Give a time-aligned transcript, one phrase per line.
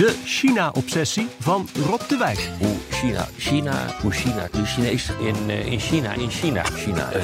[0.00, 2.48] De China-obsessie van Rob de Wijk.
[2.58, 7.22] Hoe China, China, hoe China, de Chinees in, uh, in China, in China, China, uh,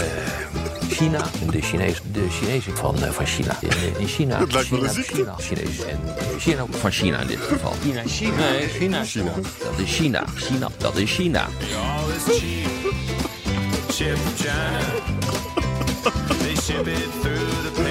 [0.91, 4.77] China, de Chinees, de Chinezen van, uh, van China, in, in China, Dat lijkt me
[4.77, 5.15] China, ziekte.
[5.15, 6.01] China, Chinees en
[6.39, 7.73] China van China in dit geval.
[7.83, 11.41] China, China, nee, China, China, dat is China, China, dat is China.
[11.41, 12.95] All is cheap.
[13.93, 14.81] Ship from China.
[16.39, 17.86] They ship it through the.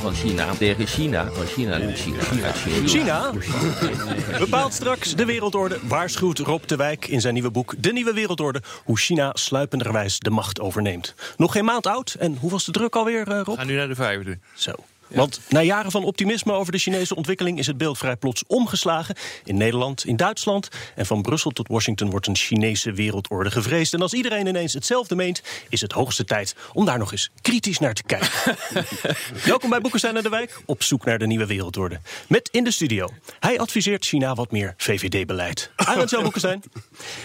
[0.00, 2.52] Van, China tegen China, van China, China, China,
[2.86, 3.32] China.
[3.40, 8.12] China bepaalt straks de wereldorde, waarschuwt Rob de Wijk in zijn nieuwe boek De Nieuwe
[8.12, 11.14] Wereldorde, hoe China sluipenderwijs de macht overneemt.
[11.36, 13.58] Nog geen maand oud en hoe was de druk alweer, eh, Rob?
[13.58, 14.38] Ga nu naar de vijfde.
[14.54, 14.72] Zo.
[15.08, 19.14] Want na jaren van optimisme over de Chinese ontwikkeling is het beeld vrij plots omgeslagen.
[19.44, 23.94] In Nederland, in Duitsland en van Brussel tot Washington wordt een Chinese wereldorde gevreesd.
[23.94, 27.78] En als iedereen ineens hetzelfde meent, is het hoogste tijd om daar nog eens kritisch
[27.78, 28.56] naar te kijken.
[29.44, 32.00] Welkom bij Boekenstein en de Wijk, op zoek naar de nieuwe wereldorde.
[32.28, 33.08] Met in de studio.
[33.40, 35.70] Hij adviseert China wat meer VVD-beleid.
[35.76, 36.62] Arend Jan Boekenstein.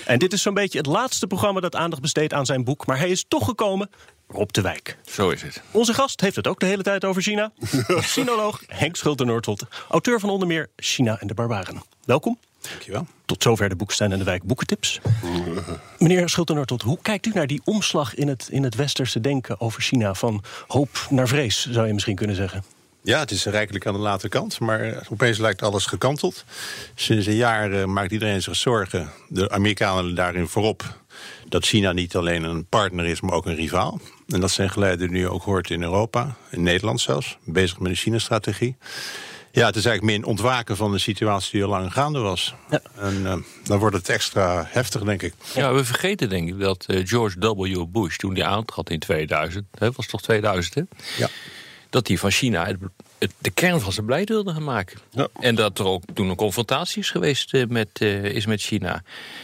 [0.06, 2.86] En dit is zo'n beetje het laatste programma dat aandacht besteedt aan zijn boek.
[2.86, 3.90] Maar hij is toch gekomen.
[4.34, 4.98] Rob de Wijk.
[5.06, 5.62] Zo is het.
[5.72, 7.52] Onze gast heeft het ook de hele tijd over China.
[7.88, 11.84] Sinoloog Henk Schulte-Noordholt, auteur van onder meer China en de Barbaren.
[12.06, 12.38] Welkom.
[12.70, 13.08] Dankjewel.
[13.26, 15.00] Tot zover de Boekstein en de Wijk boekentips.
[16.00, 19.82] Meneer Schulte-Noordholt, hoe kijkt u naar die omslag in het, in het westerse denken over
[19.82, 20.14] China?
[20.14, 22.64] Van hoop naar vrees, zou je misschien kunnen zeggen.
[23.02, 26.46] Ja, het is rijkelijk aan de late kant, maar opeens lijkt alles gekanteld.
[26.96, 31.00] Sinds een jaar eh, maakt iedereen zich zorgen, de Amerikanen daarin voorop,
[31.50, 34.00] dat China niet alleen een partner is, maar ook een rivaal.
[34.28, 37.90] En dat zijn geluiden die nu ook hoort in Europa, in Nederland zelfs, bezig met
[37.90, 38.76] een China-strategie.
[39.52, 42.54] Ja, het is eigenlijk meer een ontwaken van een situatie die al lang gaande was.
[42.70, 42.82] Ja.
[42.96, 45.34] En eh, dan wordt het extra heftig, denk ik.
[45.56, 47.86] Ja, we vergeten denk ik dat eh, George W.
[47.92, 50.82] Bush, toen hij aantrad in 2000, hè, was toch 2000 hè?
[51.18, 51.30] Ja.
[51.94, 52.78] Dat hij van China het,
[53.18, 55.00] het- de kern van zijn beleid wilde gaan maken.
[55.12, 55.28] Ja.
[55.40, 59.04] En dat er ook toen een confrontatie is geweest eh, met, eh, is met China.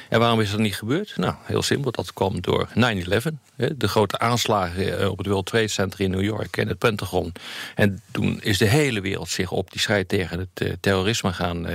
[0.10, 1.14] En waarom is dat niet gebeurd?
[1.18, 1.92] Nou, heel simpel.
[1.92, 3.36] Dat kwam door 9-11.
[3.56, 6.78] hè, De grote aanslagen eh, op het World Trade Center in New York en het
[6.78, 7.32] Pentagon.
[7.76, 11.68] En toen is de hele wereld zich op die strijd tegen het terrorisme gaan,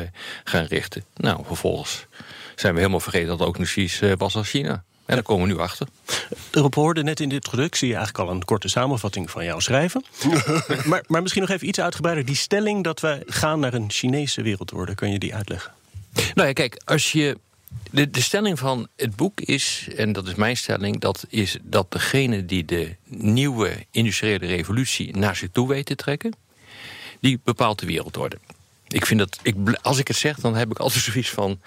[0.45, 1.05] gaan richten.
[1.17, 2.07] Nou, vervolgens
[2.55, 4.85] zijn we helemaal vergeten dat het ook eh, was als China.
[5.07, 5.87] En daar komen we nu achter.
[6.51, 10.05] Rob hoorde net in de introductie eigenlijk al een korte samenvatting van jou schrijven.
[10.85, 12.25] maar, maar misschien nog even iets uitgebreider.
[12.25, 15.73] Die stelling dat wij gaan naar een Chinese wereldorde, kun je die uitleggen?
[16.35, 17.39] Nou ja, kijk, als je.
[17.91, 21.93] De, de stelling van het boek is, en dat is mijn stelling, dat is dat
[21.93, 26.35] degene die de nieuwe industriële revolutie naar zich toe weet te trekken,
[27.21, 28.39] die bepaalt de wereldorde.
[28.89, 31.61] Ik vind dat, ik, als ik het zeg, dan heb ik altijd zoiets van.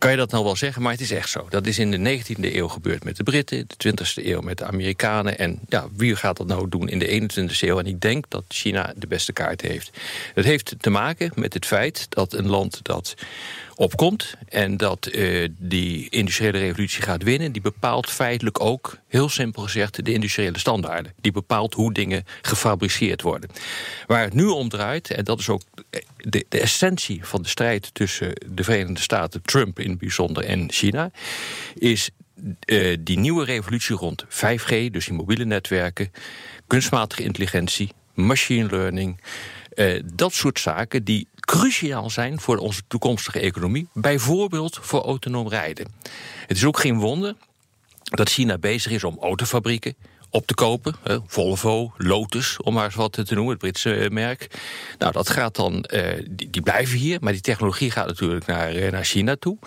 [0.00, 0.82] Kan je dat nou wel zeggen?
[0.82, 1.46] Maar het is echt zo.
[1.48, 4.64] Dat is in de 19e eeuw gebeurd met de Britten, de 20e eeuw met de
[4.64, 5.38] Amerikanen.
[5.38, 7.78] En ja, wie gaat dat nou doen in de 21e eeuw?
[7.78, 9.90] En ik denk dat China de beste kaart heeft.
[10.34, 13.14] Dat heeft te maken met het feit dat een land dat
[13.80, 19.62] opkomt en dat eh, die industriële revolutie gaat winnen, die bepaalt feitelijk ook, heel simpel
[19.62, 21.12] gezegd, de industriële standaarden.
[21.20, 23.50] Die bepaalt hoe dingen gefabriceerd worden.
[24.06, 25.62] Waar het nu om draait, en dat is ook
[26.16, 30.72] de, de essentie van de strijd tussen de Verenigde Staten, Trump in het bijzonder, en
[30.72, 31.10] China,
[31.74, 32.10] is
[32.64, 36.12] eh, die nieuwe revolutie rond 5G, dus die mobiele netwerken,
[36.66, 39.20] kunstmatige intelligentie, machine learning,
[39.80, 45.92] eh, dat soort zaken die cruciaal zijn voor onze toekomstige economie, bijvoorbeeld voor autonoom rijden.
[46.46, 47.34] Het is ook geen wonder
[48.02, 49.94] dat China bezig is om autofabrieken
[50.30, 50.94] op te kopen.
[51.02, 54.46] hè, Volvo, Lotus, om maar eens wat te noemen, het Britse eh, merk.
[54.98, 58.68] Nou, dat gaat dan, eh, die, die blijven hier, maar die technologie gaat natuurlijk naar,
[58.68, 59.58] eh, naar China toe.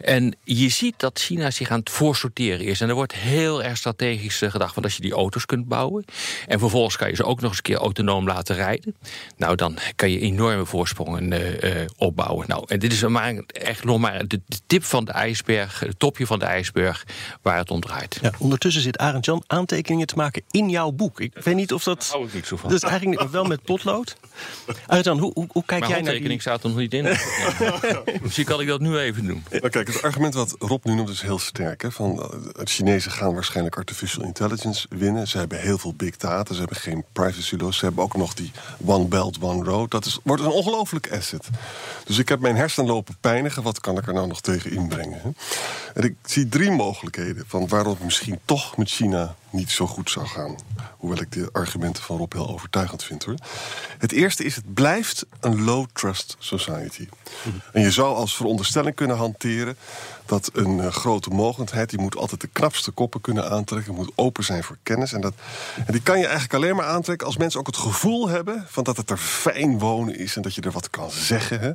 [0.00, 2.80] En je ziet dat China zich aan het voorsorteren is.
[2.80, 6.04] En er wordt heel erg strategisch gedacht, want als je die auto's kunt bouwen...
[6.46, 8.96] en vervolgens kan je ze ook nog eens een keer autonoom laten rijden...
[9.36, 11.32] nou, dan kan je enorme voorsprongen
[11.96, 12.48] opbouwen.
[12.48, 16.26] Nou, en dit is maar echt nog maar de, tip van de ijsberg, het topje
[16.26, 17.04] van de ijsberg...
[17.42, 18.18] waar het om draait.
[18.20, 21.20] Ja, ondertussen zit Arend aantekeningen tekeningen te maken in jouw boek.
[21.20, 22.08] Ik weet niet of dat.
[22.10, 22.70] hou ik niet zo van.
[22.70, 24.16] Dus eigenlijk niet, wel met potlood.
[24.86, 26.40] Arjan, hoe, hoe, hoe kijk Mijn jij naar die...
[26.40, 27.02] staat er nog niet in.
[28.22, 29.44] Misschien kan ik dat nu even doen.
[29.50, 31.82] Nou, kijk, het argument wat Rob nu noemt is heel sterk.
[31.82, 31.90] Hè?
[31.90, 35.28] Van, eh, de Chinezen gaan waarschijnlijk artificial intelligence winnen.
[35.28, 37.78] Ze hebben heel veel big data, ze hebben geen privacy laws.
[37.78, 38.50] Ze hebben ook nog die
[38.84, 39.90] one belt, one road.
[39.90, 41.48] Dat is, wordt een ongelooflijk asset.
[42.04, 43.62] Dus ik heb mijn hersenen lopen pijnigen.
[43.62, 45.20] Wat kan ik er nou nog tegen inbrengen?
[45.22, 45.30] Hè?
[45.94, 50.26] En ik zie drie mogelijkheden van waarom misschien toch met China niet zo goed zou
[50.26, 50.56] gaan.
[50.98, 53.34] Hoewel ik de argumenten van Rob heel overtuigend vind hoor.
[53.98, 57.08] Het eerste is, het blijft een low trust society.
[57.72, 59.76] En je zou als veronderstelling kunnen hanteren
[60.26, 64.44] dat een eh, grote mogendheid, die moet altijd de knapste koppen kunnen aantrekken, moet open
[64.44, 65.12] zijn voor kennis.
[65.12, 65.34] En, dat,
[65.86, 68.84] en die kan je eigenlijk alleen maar aantrekken als mensen ook het gevoel hebben van
[68.84, 71.60] dat het er fijn wonen is en dat je er wat kan zeggen.
[71.60, 71.72] Hè?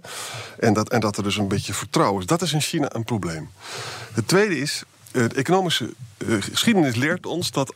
[0.59, 2.27] En, dat, en dat er dus een beetje vertrouwen is.
[2.27, 3.49] Dat is in China een probleem.
[4.13, 7.73] Het tweede is, de economische eh, geschiedenis leert ons dat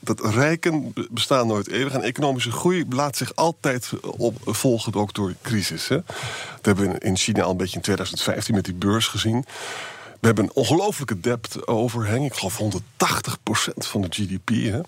[0.00, 1.92] dat rijken be- bestaan nooit eeuwig.
[1.92, 5.88] En economische groei laat zich altijd op, volgen ook door crisis.
[5.88, 5.96] Hè.
[5.96, 9.44] Dat hebben we in China al een beetje in 2015 met die beurs gezien.
[10.20, 12.24] We hebben een ongelofelijke debt overhang.
[12.24, 12.68] Ik geloof 180%
[13.76, 14.48] van de GDP.
[14.48, 14.80] Hè.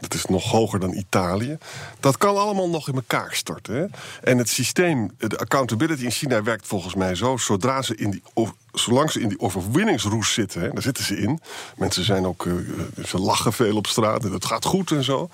[0.00, 1.58] Dat is nog hoger dan Italië.
[2.00, 3.74] Dat kan allemaal nog in elkaar storten.
[3.74, 3.84] Hè.
[4.30, 7.36] En het systeem, de accountability in China werkt volgens mij zo.
[7.36, 8.22] Zodra ze in die,
[8.74, 11.40] zolang ze in die overwinningsroes zitten, hè, daar zitten ze in.
[11.76, 12.52] Mensen zijn ook, eh,
[13.04, 15.28] ze lachen veel op straat en het gaat goed en zo.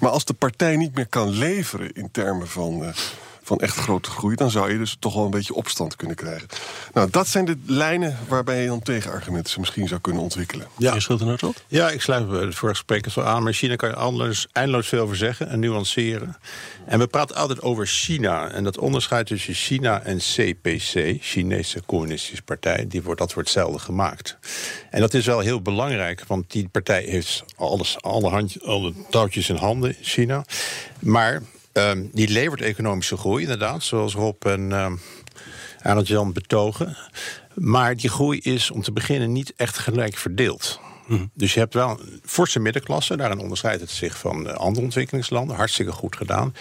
[0.00, 2.84] Maar als de partij niet meer kan leveren in termen van.
[2.84, 2.94] eh,
[3.42, 6.48] van echt grote groei, dan zou je dus toch wel een beetje opstand kunnen krijgen.
[6.92, 10.66] Nou, dat zijn de lijnen waarbij je dan tegenargumenten misschien zou kunnen ontwikkelen.
[10.78, 10.94] Ja.
[10.94, 11.64] Er tot?
[11.68, 13.42] Ja, ik sluit bij de vorige sprekers wel aan.
[13.42, 16.36] Maar China kan je anders eindeloos veel over zeggen en nuanceren.
[16.86, 18.50] En we praten altijd over China.
[18.50, 23.80] En dat onderscheid tussen China en CPC, Chinese Communistische Partij, die wordt, dat wordt zelden
[23.80, 24.36] gemaakt.
[24.90, 29.48] En dat is wel heel belangrijk, want die partij heeft alles, alle, hand, alle touwtjes
[29.48, 30.44] in handen in China.
[30.98, 31.42] Maar
[31.72, 34.72] ehm, die levert economische groei, inderdaad, zoals Rob en.
[34.72, 34.94] ehm
[35.82, 36.96] Arnold Jan betogen.
[37.54, 40.80] Maar die groei is om te beginnen niet echt gelijk verdeeld.
[41.34, 43.16] Dus je hebt wel een forse middenklasse.
[43.16, 45.56] Daarin onderscheidt het zich van eh, andere ontwikkelingslanden.
[45.56, 46.54] Hartstikke goed gedaan.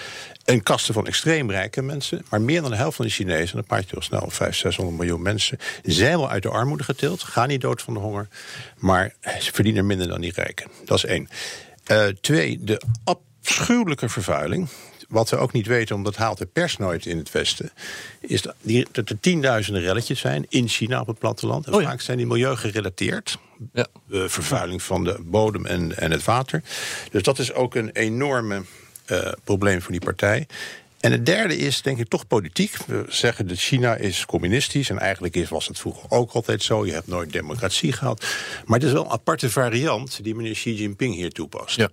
[0.45, 2.25] Een kaste van extreem rijke mensen.
[2.29, 4.55] Maar meer dan de helft van de Chinezen, en dan praat je heel snel, 500,
[4.55, 7.23] 600 miljoen mensen, zijn wel uit de armoede getild.
[7.23, 8.27] Gaan niet dood van de honger.
[8.77, 10.67] Maar ze verdienen minder dan die rijken.
[10.85, 11.29] Dat is één.
[11.83, 14.67] Eh, twee, de afschuwelijke vervuiling.
[15.11, 17.71] Wat we ook niet weten, omdat haalt de pers nooit in het Westen,
[18.19, 21.65] is dat, die, dat er tienduizenden relletjes zijn in China op het platteland.
[21.67, 21.87] En Oh ja.
[21.87, 23.37] vaak zijn die milieu gerelateerd.
[23.73, 23.87] Ja.
[24.11, 26.63] Eh, vervuiling van de bodem en, en het water.
[27.11, 28.63] Dus dat is ook een enorme
[29.05, 30.47] eh, probleem voor die partij.
[31.01, 32.77] En het derde is denk ik toch politiek.
[32.85, 34.89] We zeggen dat China is communistisch.
[34.89, 36.85] En eigenlijk is, was het vroeger ook altijd zo.
[36.85, 38.25] Je hebt nooit democratie gehad.
[38.65, 41.75] Maar het is wel een aparte variant die meneer Xi Jinping hier toepast.
[41.75, 41.89] Ja.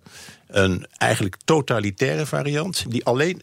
[0.47, 3.43] Een eigenlijk totalitaire variant die alleen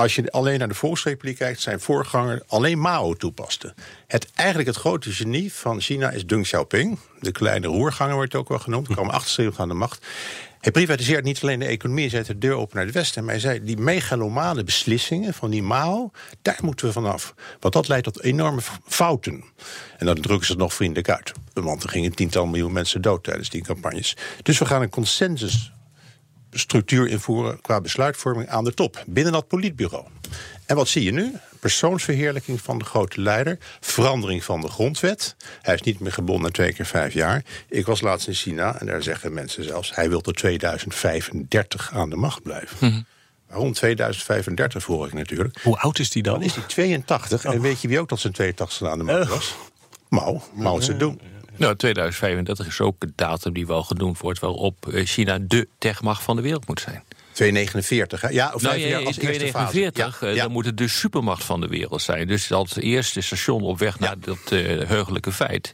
[0.00, 3.74] als je alleen naar de Volksrepubliek kijkt, zijn voorganger alleen Mao toepaste.
[4.06, 6.98] Het, eigenlijk het grote genie van China is Deng Xiaoping.
[7.18, 8.88] De kleine roerganger wordt ook wel genoemd.
[8.88, 10.06] kwam 78 aan de macht.
[10.60, 13.24] Hij privatiseert niet alleen de economie, hij zet de deur open naar het Westen.
[13.24, 16.10] Maar hij zei, die megalomane beslissingen van die Mao,
[16.42, 17.34] daar moeten we vanaf.
[17.60, 19.44] Want dat leidt tot enorme fouten.
[19.98, 21.32] En dan drukken ze het nog vriendelijk uit.
[21.52, 24.16] Want er gingen tientallen miljoen mensen dood tijdens die campagnes.
[24.42, 25.72] Dus we gaan een consensus
[26.50, 30.06] structuur invoeren qua besluitvorming aan de top, binnen dat politbureau.
[30.70, 31.32] En wat zie je nu?
[31.60, 35.36] Persoonsverheerlijking van de grote leider, verandering van de grondwet.
[35.62, 37.44] Hij is niet meer gebonden aan twee keer vijf jaar.
[37.68, 39.94] Ik was laatst in China en daar zeggen mensen zelfs...
[39.94, 43.06] hij wil tot 2035 aan de macht blijven.
[43.48, 45.58] Waarom 2035 vroeg ik natuurlijk.
[45.62, 46.34] Hoe oud is die dan?
[46.34, 49.28] Dan is hij 82 en weet je wie ook tot zijn 82 aan de macht
[49.28, 49.54] was?
[50.08, 51.20] Mao, Mao Zedong.
[51.56, 54.38] Nou, 2035 is ook een datum die wel genoemd wordt...
[54.38, 57.02] waarop eh, China de techmacht van de wereld moet zijn.
[57.40, 58.28] 249, hè?
[58.28, 59.70] Ja, of Nou, ja, jaar als eerste fase.
[59.70, 60.42] 2049, Ja, eh, ja.
[60.42, 62.26] dan moet het de supermacht van de wereld zijn.
[62.26, 65.72] Dus dat eerste station op weg naar dat eh, heugelijke feit...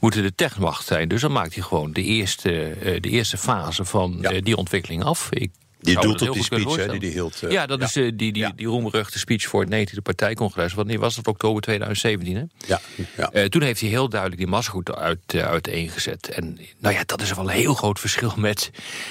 [0.00, 1.08] moet het de techmacht zijn.
[1.08, 5.28] Dus dan maakt hij gewoon de eerste, eh, de eerste fase van die ontwikkeling af.
[5.30, 5.50] Ik
[5.80, 7.42] Die dat op die goed speech hè, die die hield.
[7.42, 8.52] eh, ja, dat is eh, die, die, Ja.
[8.56, 10.72] die roemruchte speech voor het 19e partijcongres.
[10.74, 11.26] Wanneer was het?
[11.26, 12.42] Oktober 2017, hè?
[12.66, 12.80] Ja,
[13.16, 13.30] ja.
[13.32, 16.28] Eh, toen heeft hij heel duidelijk die massagoed uit, uiteengezet.
[16.28, 18.70] En nou ja, dat is wel een heel groot verschil met,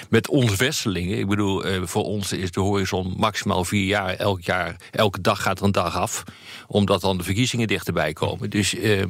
[0.10, 1.18] met ons Westelingen.
[1.20, 4.14] Ik bedoel, voor ons is de horizon maximaal vier jaar.
[4.16, 6.24] Elk jaar, elke dag gaat er een dag af.
[6.68, 8.50] Omdat dan de verkiezingen dichterbij komen.
[8.50, 9.10] Dus, de-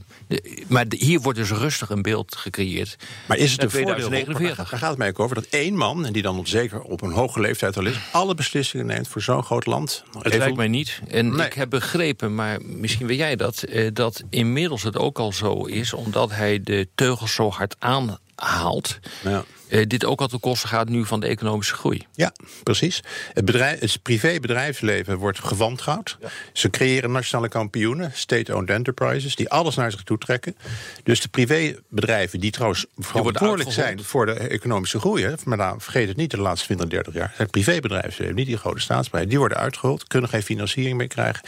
[0.67, 2.95] maar hier wordt dus rustig een beeld gecreëerd.
[3.27, 3.87] Maar is het een voordeel?
[3.89, 3.97] Rob?
[3.97, 4.57] 2049.
[4.57, 7.01] Maar Daar gaat het mij ook over dat één man, en die dan zeker op
[7.01, 10.03] een hoge leeftijd al is, alle beslissingen neemt voor zo'n groot land.
[10.13, 10.99] Het Even- lijkt mij niet.
[11.07, 11.45] En Nee.
[11.45, 13.61] ik heb begrepen, maar misschien weet jij dat...
[13.63, 15.93] eh, dat inmiddels het ook al zo is...
[15.93, 18.99] omdat hij de teugels zo hard aanhaalt...
[19.23, 19.43] Ja.
[19.69, 22.07] Eh, dit ook al ten koste gaat nu van de economische groei.
[22.13, 22.31] Ja,
[22.63, 23.03] precies.
[23.33, 26.17] Het, bedrijf, het privébedrijfsleven wordt gewantrouwd.
[26.53, 30.55] Ze creëren nationale kampioenen, state-owned enterprises, die alles naar zich toe trekken.
[31.03, 36.07] Dus de privébedrijven, die trouwens verantwoordelijk zijn voor de economische groei, hè, maar dan vergeet
[36.07, 39.57] het niet, de laatste 20, 30 jaar, het privébedrijfsleven, niet die grote staatsbedrijven, die worden
[39.57, 41.41] uitgehold, kunnen geen financiering meer krijgen.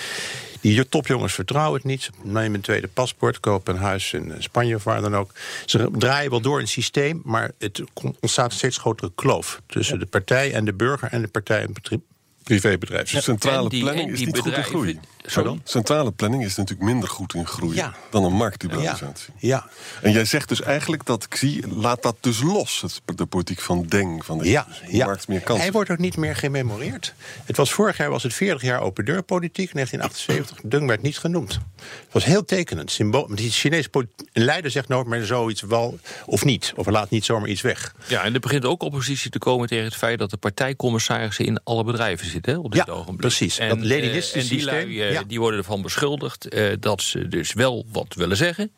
[0.61, 2.01] Die topjongens vertrouwen het niet.
[2.01, 5.31] Ze nemen een tweede paspoort, kopen een huis in Spanje of waar dan ook.
[5.65, 7.83] Ze draaien wel door in het systeem, maar het
[8.20, 11.74] ontstaat een steeds grotere kloof tussen de partij en de burger en de partij en
[11.82, 12.00] het
[12.44, 13.12] privébedrijf.
[13.12, 15.00] Dus centrale En die- planning en is die niet goed in bedrijven- groei.
[15.25, 15.59] Sorry?
[15.63, 17.93] Centrale planning is natuurlijk minder goed in groei Ja.
[18.09, 19.33] dan een Ja, marktliberalisatie.
[19.37, 19.67] ja.
[20.01, 23.85] En jij zegt dus eigenlijk dat Xi laat dat dus los, het, de politiek van
[23.85, 24.25] Deng.
[24.25, 25.05] Van de, Ja, dus ja.
[25.05, 25.63] maakt meer kansen.
[25.63, 27.13] hij wordt ook niet meer gememoreerd.
[27.45, 30.69] Het was vorig jaar was het 40 jaar open deur politiek, 1978.
[30.69, 31.53] Deng werd niet genoemd.
[31.75, 32.91] Het was heel tekenend.
[32.91, 33.89] Symbool, die Chinese
[34.33, 36.73] leider zegt nooit meer zoiets wel of niet.
[36.75, 37.95] Of laat niet zomaar iets weg.
[38.07, 41.59] Ja, en er begint ook oppositie te komen tegen het feit dat de partijcommissarissen in
[41.63, 43.19] alle bedrijven zitten hè, op dit Ja, ogenblik.
[43.19, 43.57] precies.
[43.57, 45.24] En, Dat eh, Leninistische en die systeem, lui, eh, ja.
[45.27, 48.72] die worden ervan beschuldigd eh, dat ze dus wel wat willen zeggen,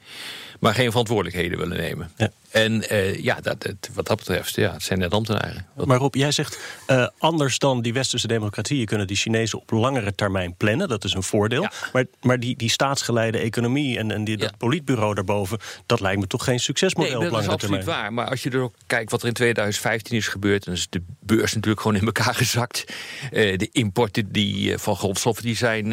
[0.60, 2.12] maar geen verantwoordelijkheden willen nemen.
[2.18, 2.32] Ja.
[2.54, 5.66] En eh, ja, dat, het- wat dat betreft, ja, het zijn net ambtenaren.
[5.76, 9.72] Wat- Maar Rob, jij zegt eh, anders dan die westerse democratieën kunnen die Chinezen op
[9.72, 10.88] langere termijn plannen.
[10.88, 11.62] Dat is een voordeel.
[11.62, 11.72] Ja.
[11.94, 14.44] Maar, maar die, die staatsgeleide economie en, en die, Ja.
[14.46, 17.84] dat politbureau daarboven, dat lijkt me toch geen succesmodel Nee, op dat is langere absoluut
[17.86, 18.02] termijn.
[18.04, 18.14] waar.
[18.14, 20.64] Maar als je er ook kijkt wat er in 2015 is gebeurd...
[20.66, 22.84] dan is de beurs natuurlijk gewoon in elkaar gezakt.
[23.32, 25.88] Eh, de importen die, van grondstoffen die zijn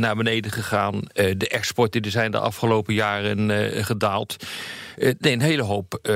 [0.00, 1.00] naar beneden gegaan.
[1.12, 3.50] De exporten die zijn de afgelopen jaren
[3.84, 4.36] gedaald.
[4.96, 6.12] Nee, een hele hoop eh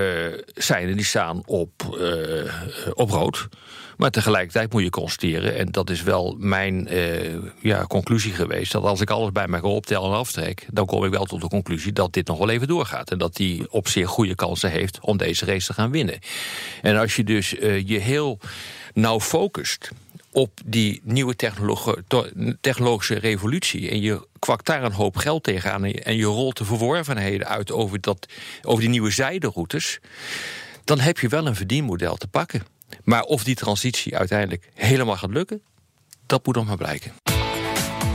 [0.55, 2.53] zijn die staan op, eh,
[2.95, 3.49] op rood.
[3.97, 8.83] Maar tegelijkertijd moet je constateren, en dat is wel mijn eh, ja, conclusie geweest, dat
[8.83, 11.93] als ik alles bij mij optel en aftrek, dan kom ik wel tot de conclusie
[11.93, 13.11] dat dit nog wel even doorgaat.
[13.11, 16.19] En dat hij op zeer goede kansen heeft om deze race te gaan winnen.
[16.83, 17.51] En als je dus
[17.85, 18.39] je heel
[18.95, 19.91] nauw focust
[20.37, 21.37] op die nieuwe
[22.61, 23.91] technologische revolutie.
[23.91, 25.85] En je kwakt daar een hoop geld tegenaan.
[25.85, 28.29] En je, rolt de verworvenheden uit over, dat,
[28.63, 29.99] over die nieuwe zijderoutes.
[30.85, 32.63] Dan heb je wel een verdienmodel te pakken.
[33.05, 35.63] Maar of die transitie uiteindelijk helemaal gaat lukken,
[36.27, 37.13] dat moet nog maar blijken.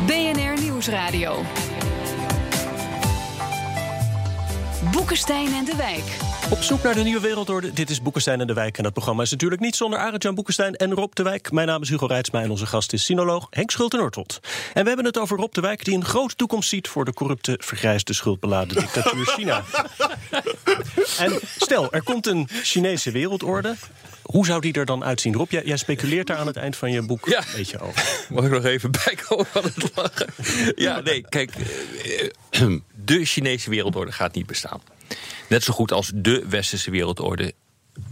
[0.06, 1.44] BNR Nieuwsradio.
[4.90, 6.04] Boekenstein en de Wijk.
[6.50, 7.74] Op zoek naar de nieuwe wereldorde.
[7.74, 8.78] Dit is Boekenstein en de Wijk.
[8.78, 11.52] En dat programma is natuurlijk niet zonder Arend-Jan Boekenstein en Rob de Wijk.
[11.52, 14.40] Mijn naam is Hugo Reitsma en onze gast is sinoloog Henk Schulte-Nortot.
[14.74, 15.86] En we hebben het over Rob de Wijk...
[15.86, 19.64] die een grote toekomst ziet voor de corrupte, vergrijsde, schuldbeladen dictatuur China.
[21.26, 23.76] en stel, er komt een Chinese wereldorde.
[24.22, 25.34] Hoe zou die er dan uitzien?
[25.34, 27.38] Rob, jij, jij speculeert daar aan het eind van je boek Ja.
[27.40, 28.26] een beetje over.
[28.30, 30.28] Mag ik nog even bijkomen van het lachen?
[30.76, 31.52] Ja, nee, kijk.
[33.06, 34.82] De Chinese wereldorde gaat niet bestaan.
[35.50, 37.54] Net zo goed als de Westerse wereldorde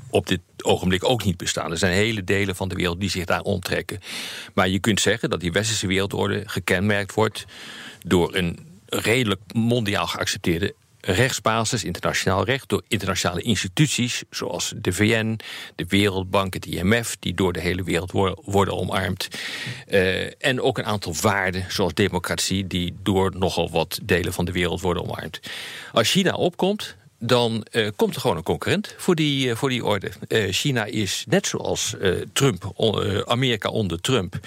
[0.09, 1.71] op dit ogenblik ook niet bestaan.
[1.71, 3.99] Er zijn hele delen van de wereld die zich daar onttrekken.
[4.53, 7.45] Maar je kunt zeggen dat die Westerse wereldorde gekenmerkt wordt
[7.99, 15.39] door een redelijk mondiaal geaccepteerde rechtsbasis, internationaal recht, door internationale instituties zoals de VN,
[15.75, 19.27] de Wereldbank, het IMF, die door de hele wereld wor- worden omarmd.
[19.87, 24.51] Eh, en ook een aantal waarden, zoals democratie, die door nogal wat delen van de
[24.51, 25.39] wereld worden omarmd.
[25.91, 29.85] Als China opkomt, dan eh, komt er gewoon een concurrent voor die, eh, voor die
[29.85, 30.11] orde.
[30.51, 31.95] China is net zoals
[32.33, 32.71] Trump,
[33.25, 34.39] Amerika onder Trump.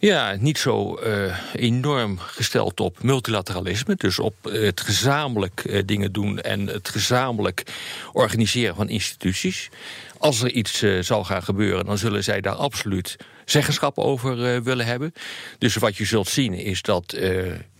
[0.00, 3.94] Ja, niet zo eh, enorm gesteld op multilateralisme.
[3.96, 7.62] Dus op eh, het gezamenlijk eh, dingen doen en het gezamenlijk
[8.12, 9.68] organiseren van instituties.
[10.18, 14.86] Als er iets eh, zal gaan gebeuren, dan zullen zij daar absoluut zeggenschap over willen
[14.86, 15.12] hebben.
[15.58, 17.16] Dus wat je zult zien is dat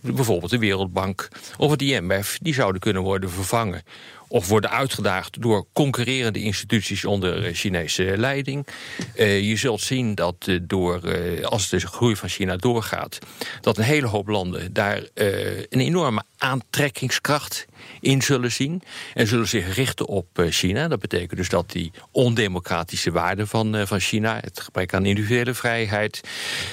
[0.01, 2.37] bijvoorbeeld de Wereldbank of het IMF...
[2.41, 3.83] die zouden kunnen worden vervangen
[4.31, 8.67] of worden uitgedaagd door concurrerende instituties onder eh, Chinese leiding.
[9.15, 11.01] Eh, je zult zien dat eh, door,
[11.45, 13.19] als de groei van China doorgaat,
[13.61, 15.01] dat een hele hoop landen daar
[15.69, 17.65] een enorme aantrekkingskracht
[17.99, 18.81] in zullen zien.
[19.13, 20.87] En zullen zich richten op eh, China.
[20.87, 25.53] Dat betekent dus dat die ondemocratische waarden van, eh, van China, het gebrek aan individuele
[25.53, 26.21] vrijheid,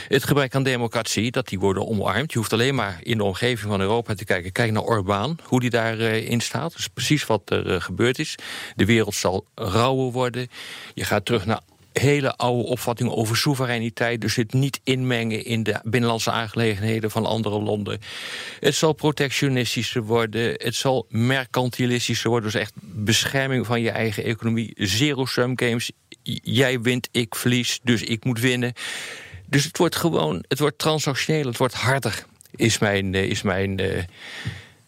[0.08, 2.32] het gebrek aan democratie, dat die worden omarmd.
[2.32, 4.52] Je hoeft alleen maar in de omgeving van Europa te kijken.
[4.52, 6.70] Kijk naar Orbán, hoe die daarin in staat.
[6.70, 8.34] Dat is precies wat er eh, gebeurd is.
[8.76, 10.48] De wereld zal rauwer worden.
[10.94, 11.60] Je gaat terug naar
[11.92, 14.20] hele oude opvattingen over soevereiniteit.
[14.20, 18.00] Dus het niet inmengen in de binnenlandse aangelegenheden van andere landen.
[18.60, 20.54] Het zal protectionistischer worden.
[20.56, 22.50] Het zal mercantilistischer worden.
[22.50, 24.72] Dus echt bescherming van je eigen economie.
[24.76, 25.90] Zero-sum games.
[26.42, 28.72] Jij wint, ik verlies, dus ik moet winnen.
[29.46, 32.24] Dus het wordt gewoon, het wordt transactioneel, het wordt harder,
[32.56, 34.02] is mijn, eh, is mijn, eh,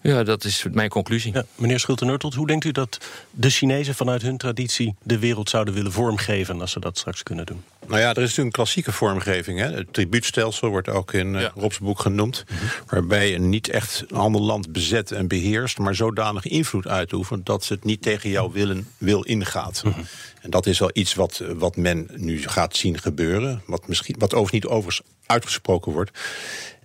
[0.03, 1.33] Ja, dat is mijn conclusie.
[1.33, 2.99] Ja, meneer Schulte-Nurtelt, hoe denkt u dat
[3.31, 7.47] de Chinezen vanuit hun traditie de wereld zouden willen vormgeven als ze dat straks kunnen
[7.47, 7.63] doen?
[7.87, 9.59] Nou ja, er is natuurlijk een klassieke vormgeving.
[9.59, 9.71] Hè?
[9.73, 11.53] Het tribuutstelsel wordt ook in uh, Ja.
[11.55, 12.45] Rob's boek genoemd.
[12.87, 15.79] Waarbij je niet echt een ander land bezet en beheerst...
[15.79, 19.83] maar zodanig invloed uitoefent dat ze het niet tegen jouw willen, wil ingaat.
[20.41, 23.63] En dat is wel iets wat, eh, wat men nu gaat zien gebeuren.
[23.67, 26.19] Wat, misschien, wat overigens niet overigens uitgesproken wordt.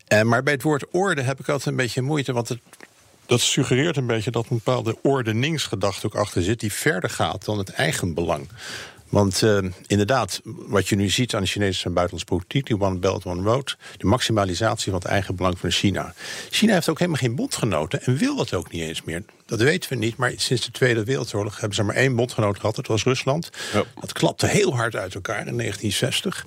[0.07, 2.33] Eh, maar bij het woord orde heb ik altijd een beetje moeite...
[2.33, 2.59] want het,
[3.25, 6.59] dat suggereert een beetje dat een bepaalde ordeningsgedachte ook achter zit...
[6.59, 8.47] die verder gaat dan het eigen belang.
[9.09, 12.65] Want eh, inderdaad, wat je nu ziet aan de Chinese en buitenlandse politiek...
[12.65, 16.13] die One Belt, One Road, de maximalisatie van het eigen belang van China.
[16.49, 19.23] China heeft ook helemaal geen bondgenoten en wil dat ook niet eens meer.
[19.45, 21.59] Dat weten we niet, maar sinds de Tweede Wereldoorlog...
[21.59, 23.49] hebben ze maar één bondgenoot gehad, dat was Rusland.
[23.73, 23.83] Ja.
[23.99, 26.45] Dat klapte heel hard uit elkaar in 1960.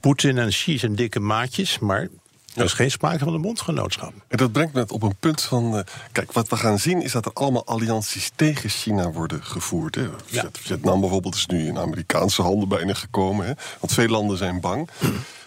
[0.00, 2.08] Poetin en Xi zijn dikke maatjes, maar...
[2.54, 4.12] Er is geen sprake van een bondgenootschap.
[4.28, 5.76] En dat brengt me op een punt van...
[5.76, 9.94] eh, kijk, wat we gaan zien is dat er allemaal allianties tegen China worden gevoerd.
[9.94, 10.06] Hè.
[10.26, 10.48] Ja.
[10.52, 13.46] Vietnam bijvoorbeeld is nu in Amerikaanse handen bijna gekomen.
[13.46, 13.52] Hè.
[13.80, 14.88] Want veel landen zijn bang.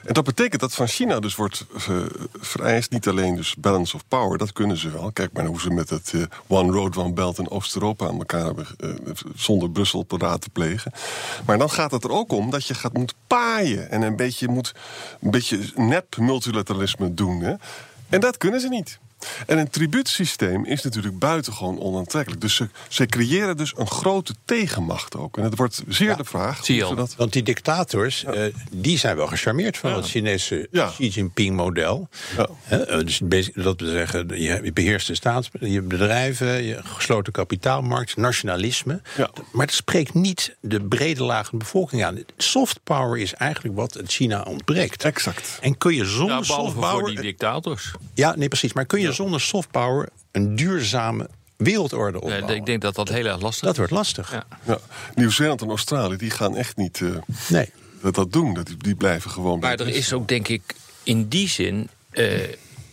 [0.06, 1.98] En dat betekent dat van China dus wordt eh,
[2.40, 5.12] vereist niet alleen dus balance of power, dat kunnen ze wel.
[5.12, 8.46] Kijk maar hoe ze met het eh, One Road, One Belt in Oost-Europa aan elkaar
[8.46, 8.90] hebben, eh,
[9.36, 10.92] zonder Brussel paraat te plegen.
[11.46, 14.48] Maar dan gaat het er ook om dat je gaat moet paaien en een beetje
[14.48, 14.74] moet
[15.22, 17.42] een beetje nep multilateralisme doen.
[17.42, 17.54] Hè.
[18.10, 19.00] En dat kunnen ze niet.
[19.46, 22.42] En een tribuutsysteem is natuurlijk buitengewoon onaantrekkelijk.
[22.42, 25.38] Dus ze, ze creëren dus een grote tegenmacht ook.
[25.38, 26.66] En het wordt zeer de vraag.
[26.66, 30.88] zie je dat Want die dictators, eh, die zijn wel gecharmeerd van het Chinese Ja.
[30.88, 32.10] Xi Jinping-model.
[32.38, 32.48] Ja.
[32.64, 33.22] Hè, dus
[33.54, 39.02] dat wil zeggen, je beheerst de staats, je bedrijven, je gesloten kapitaalmarkt, nationalisme.
[39.18, 39.30] Ja.
[39.52, 42.18] Maar het spreekt niet de brede laag van de bevolking aan.
[42.38, 45.04] Soft power is eigenlijk wat het China ontbreekt.
[45.04, 45.58] Exact.
[45.62, 47.06] En kun je zonder soft voor power.
[47.06, 47.92] die dictators.
[48.14, 48.74] Ja, nee, precies.
[48.74, 52.56] Maar kun je zonder soft power een duurzame wereldorde opbouwen?
[52.56, 54.32] ik denk dat dat heel erg lastig Dat wordt lastig.
[54.32, 54.44] Ja.
[54.64, 54.80] Ja.
[55.16, 57.10] Nieuw-Zeeland en Australië die gaan echt niet eh,
[57.48, 57.70] Nee.
[58.02, 58.54] dat, dat doen.
[58.54, 59.60] Dat, die, blijven gewoon.
[59.60, 60.62] bij Maar er is ook, denk ik,
[61.04, 62.40] in die zin eh,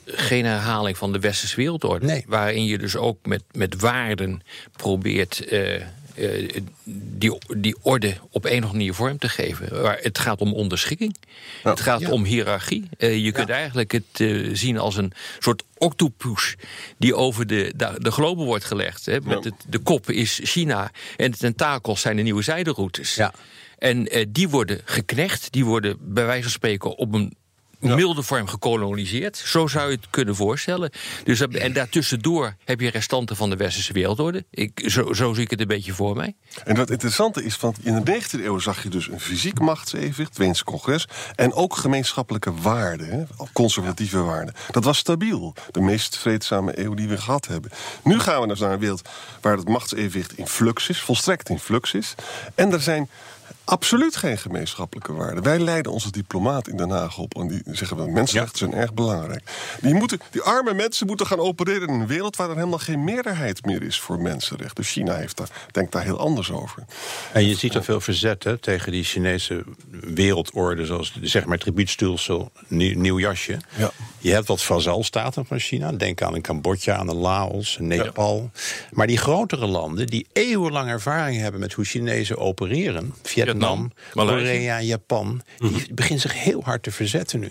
[0.04, 2.06] geen herhaling van de westerse wereldorde.
[2.06, 2.24] Nee.
[2.26, 4.42] Waarin je dus ook met, met waarden
[4.76, 5.82] probeert eh,
[6.18, 9.82] eh, die, die orde op een of andere manier vorm te geven.
[9.82, 11.16] Waar het gaat om onderschikking.
[11.62, 12.10] het gaat Ja.
[12.10, 12.88] om hiërarchie.
[12.98, 16.54] Eh, je kunt eigenlijk het eh, zien als een soort octopus
[16.98, 19.06] die over de, de, de globe wordt gelegd.
[19.06, 19.20] Hè.
[19.20, 23.14] Met het, de kop is China en de tentakels zijn de nieuwe zijderoutes.
[23.14, 23.32] Ja.
[23.78, 27.36] En eh, die worden geknecht, die worden bij wijze van spreken op een
[27.80, 29.36] milde vorm gekoloniseerd.
[29.36, 30.90] Zo zou je het kunnen voorstellen.
[31.24, 34.44] Dus, dat- en daartussendoor heb je restanten van de westerse wereldorde.
[34.50, 36.34] Ik, zo, zo zie ik het een beetje voor mij.
[36.64, 40.28] En wat interessante is, want in de 19e eeuw zag je dus een fysiek machtsevenwicht,
[40.28, 44.54] het Weense congres, en ook gemeenschappelijke waarden, conservatieve waarden.
[44.70, 47.70] Dat was stabiel, de meest vreedzame eeuw die we gehad hebben.
[48.04, 49.08] Nu gaan we dus naar een wereld
[49.40, 52.14] waar het machtsevenwicht in flux is, volstrekt in flux is.
[52.54, 53.08] En er zijn
[53.68, 55.42] absoluut geen gemeenschappelijke waarden.
[55.42, 58.94] Wij leiden onze diplomaat in Den Haag op en die zeggen dat mensenrechten zijn erg
[58.94, 59.50] belangrijk.
[59.80, 63.04] Die, moeten, die arme mensen moeten gaan opereren in een wereld waar er helemaal geen
[63.04, 64.74] meerderheid meer is voor mensenrechten.
[64.74, 66.84] Dus China heeft daar, denkt daar heel anders over.
[67.32, 71.58] En je ziet er veel verzet hè, tegen die Chinese wereldorde, zoals de, zeg maar
[71.58, 73.58] tribuutstelsel, nieuw, nieuw jasje.
[73.76, 73.90] Ja.
[74.18, 75.92] Je hebt wat vazalstaten van China.
[75.92, 78.50] Denk aan een Cambodja, aan een Laos, een Nepal.
[78.90, 84.44] Maar die grotere landen die eeuwenlang ervaring hebben met hoe Chinezen opereren, Vietnam, Vietnam, Maleisië.
[84.52, 87.50] Korea, Japan, die beginnen zich heel hard te verzetten nu.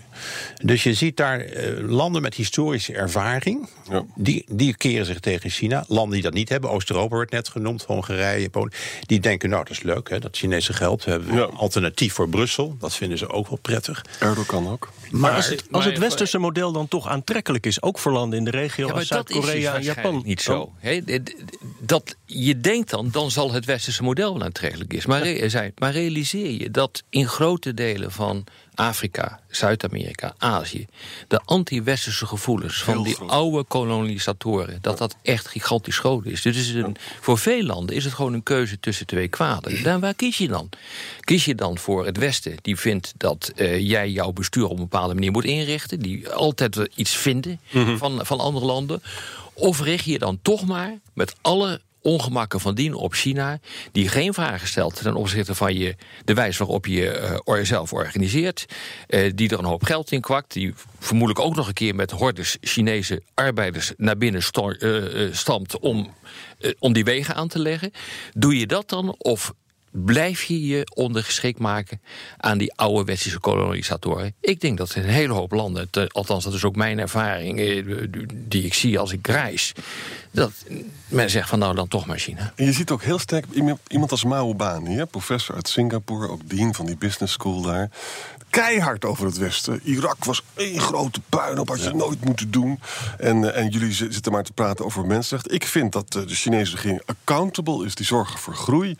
[0.62, 4.04] Dus je ziet daar eh, landen met historische ervaring, Ja.
[4.14, 5.84] die, die keren zich tegen China.
[5.88, 8.72] Landen die dat niet hebben, Oost-Europa wordt net genoemd, Hongarije, Polen.
[9.00, 11.04] Die denken, nou dat is leuk, hè, dat Chinese geld.
[11.04, 11.42] We hebben Ja.
[11.42, 12.76] een alternatief voor Brussel.
[12.78, 14.04] Dat vinden ze ook wel prettig.
[14.20, 14.92] Erdogan ook.
[15.10, 18.44] Maar als het, als het westerse model dan toch aantrekkelijk is, ook voor landen in
[18.44, 20.22] de regio Ja, als dus Zuid-Korea en Japan.
[20.24, 20.72] niet zo.
[21.04, 21.34] D-
[21.80, 25.06] dat, je denkt dan, dan zal het westerse model wel aantrekkelijk is.
[25.06, 25.72] Maar, re- zijn.
[25.78, 30.86] maar realiseer je dat in grote delen van Afrika, Zuid-Amerika, Azië...
[31.28, 33.30] de anti-westerse gevoelens van die groot.
[33.30, 34.78] oude kolonisatoren...
[34.80, 36.42] dat dat echt gigantisch groot is.
[36.42, 39.82] Dus is een, voor veel landen is het gewoon een keuze tussen twee kwaden.
[39.82, 40.68] Dan waar kies je dan?
[41.20, 44.76] Kies je dan voor het Westen, die vindt dat eh, jij jouw bestuur op een
[44.76, 46.00] bepaalde manier moet inrichten...
[46.00, 47.60] die altijd iets vinden
[47.96, 49.02] van, van andere landen...
[49.60, 53.58] Of richt je dan toch maar met alle ongemakken van dien op China...
[53.92, 58.66] die geen vragen stelt ten opzichte van je, de wijze waarop je eh, jezelf organiseert...
[59.06, 60.52] eh, die er een hoop geld in kwakt...
[60.52, 63.92] die vermoedelijk ook nog een keer met hordes Chinese arbeiders...
[63.96, 66.14] naar binnen eh, eh, stamt om,
[66.58, 67.92] eh, om die wegen aan te leggen.
[68.34, 69.52] Doe je dat dan of
[69.90, 72.00] blijf je je ondergeschikt maken
[72.36, 74.34] aan die oude westerse kolonisatoren.
[74.40, 77.84] Ik denk dat in een hele hoop landen, althans dat is ook mijn ervaring, eh,
[78.34, 79.72] die ik zie als ik reis,
[80.30, 80.50] dat
[81.08, 82.52] men zegt van nou dan toch maar China.
[82.56, 83.44] En je ziet ook heel sterk
[83.88, 87.90] iemand, als Mao Bani, hè, professor uit Singapore, ook dean van die business school daar.
[88.50, 89.80] Keihard over het Westen.
[89.84, 92.80] Irak was één grote puinhoop, had je nooit moeten doen.
[93.18, 95.54] En, eh, en jullie zi- zitten maar te praten over mensenrechten.
[95.54, 98.96] Ik vind dat eh, de Chinese regering accountable is, die zorgen voor groei.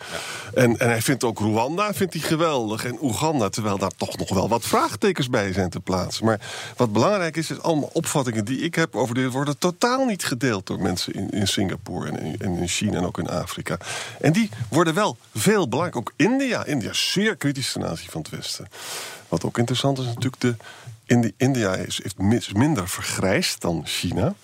[0.55, 2.85] En, en hij vindt ook Rwanda vindt hij geweldig.
[2.85, 6.25] En Oeganda, terwijl daar toch nog wel wat vraagtekens bij zijn te plaatsen.
[6.25, 6.41] Maar
[6.77, 10.67] wat belangrijk is, is allemaal opvattingen die ik heb over dit worden totaal niet gedeeld
[10.67, 13.77] door mensen in, in Singapore en in, en in China en ook in Afrika.
[14.21, 15.97] En die worden wel veel belangrijk.
[15.97, 16.65] Ook India.
[16.65, 18.69] India is zeer kritisch ten aanzien van het Westen.
[19.29, 20.57] Wat ook interessant is natuurlijk de.
[21.07, 24.35] Indi- India is, heeft mis- minder vergrijsd dan China.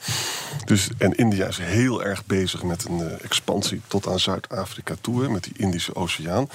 [0.64, 5.22] Dus, en India is heel erg bezig met een eh, expansie tot aan Zuid-Afrika toe,
[5.22, 6.48] hè, met die Indische Oceaan.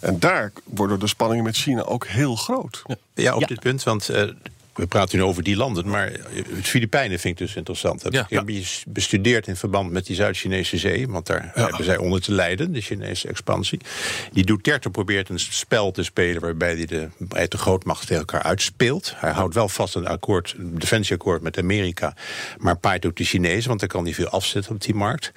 [0.00, 2.82] En daar worden de spanningen met China ook heel groot.
[3.14, 3.46] Ja, op Ja.
[3.46, 4.22] dit punt, want eh,
[4.76, 6.12] we praten nu over die landen, maar
[6.54, 8.02] het Filipijnen vind ik dus interessant.
[8.10, 8.26] Ja.
[8.28, 12.20] heb ik beetje bestudeerd in verband met die Zuid-Chinese zee, want daar hebben zij onder
[12.20, 13.80] te lijden, de Chinese expansie.
[14.32, 19.12] Die Duterte probeert een spel te spelen waarbij hij de breedte grootmacht tegen elkaar uitspeelt.
[19.16, 22.14] Hij houdt wel vast een akkoord, een defensieakkoord met Amerika,
[22.58, 25.32] maar paait ook de Chinezen, want dan kan hij veel afzetten op die markt.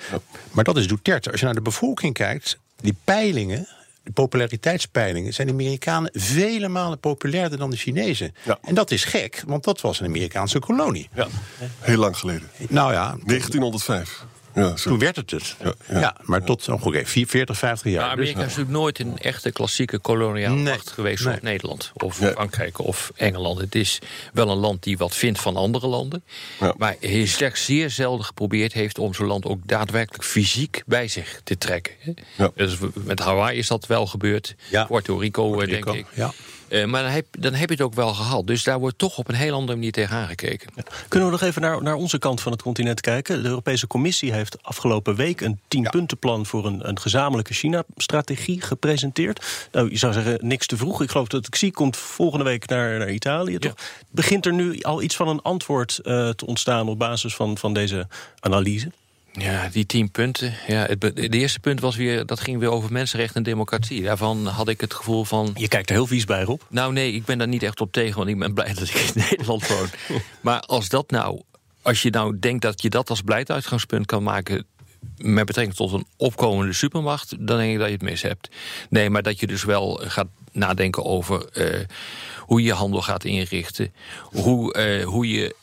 [0.52, 1.32] Maar dat is Duterte.
[1.32, 3.68] Als je naar de bevolking kijkt, die peilingen.
[4.04, 8.34] De populariteitspeilingen zijn de Amerikanen vele malen populairder dan de Chinezen.
[8.46, 8.60] Ja.
[8.62, 11.10] En dat is gek, want dat was een Amerikaanse kolonie.
[11.80, 12.50] Heel lang geleden.
[12.70, 14.26] Nou ja, 1905.
[14.56, 15.56] Ja, toen werd het het.
[15.64, 16.16] Ja, Ja, ja.
[16.24, 18.02] maar tot ongeveer 40, 50 jaar.
[18.02, 21.24] Maar Amerika Dus- is natuurlijk nooit een echte klassieke koloniale Nee, macht geweest nee.
[21.34, 22.32] zoals Nederland of Nee.
[22.32, 23.60] Frankrijk of Engeland.
[23.60, 24.00] Het is
[24.34, 26.24] wel een land die wat vindt van andere landen.
[26.60, 26.74] Ja.
[26.78, 31.42] Maar hij slechts zeer zelden geprobeerd heeft om zo'n land ook daadwerkelijk fysiek bij zich
[31.44, 31.94] te trekken.
[32.56, 34.56] Dus met Hawaii is dat wel gebeurd.
[34.70, 34.84] Ja.
[34.86, 36.06] Puerto Rico, eh, Puerto denk Rico, ik.
[36.14, 36.32] ja.
[36.70, 38.48] Eh, maar dan heb, dan heb je het ook wel gehad.
[38.48, 40.70] Dus daar wordt toch op een heel andere manier tegen aangekeken.
[41.08, 43.44] Kunnen we nog even naar, naar onze kant van het continent kijken?
[43.44, 49.68] De Europese Commissie heeft afgelopen week een tienpuntenplan voor een, een gezamenlijke China-strategie gepresenteerd.
[49.72, 51.02] Nou, je zou zeggen, niks te vroeg.
[51.02, 53.58] Ik geloof dat zie, komt volgende week naar, naar Italië.
[53.58, 53.74] Toch?
[54.10, 57.74] Begint er nu al iets van een antwoord eh, te ontstaan op basis van, van
[57.74, 58.08] deze
[58.40, 58.92] analyse?
[59.32, 60.54] Ja, die tien punten.
[60.68, 64.04] Ja, het, eerste punt was weer, dat ging weer over mensenrechten en democratie.
[64.04, 65.52] Daarvan had ik het gevoel van.
[65.56, 66.62] Je kijkt er heel vies bij, Rob.
[66.70, 68.96] Nou nee, ik ben daar niet echt op tegen, want ik ben blij dat ik
[68.96, 69.88] in Nederland woon.
[70.42, 71.42] maar als dat nou,
[71.82, 74.66] als je nou denkt dat je dat als beleiduitgangspunt kan maken
[75.18, 78.50] met betrekking tot een opkomende supermacht, dan denk ik dat je het mis hebt.
[78.90, 81.86] Nee, maar dat je dus wel gaat nadenken over eh,
[82.38, 85.56] hoe je je handel gaat inrichten, hoe, eh, hoe je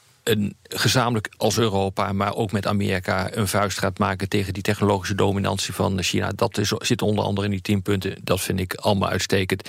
[0.63, 5.75] gezamenlijk als Europa, maar ook met Amerika, een vuist gaat maken tegen die technologische dominantie
[5.75, 6.33] van China.
[6.35, 8.19] Dat zit onder andere in die tien punten.
[8.23, 9.69] Dat vind ik allemaal uitstekend.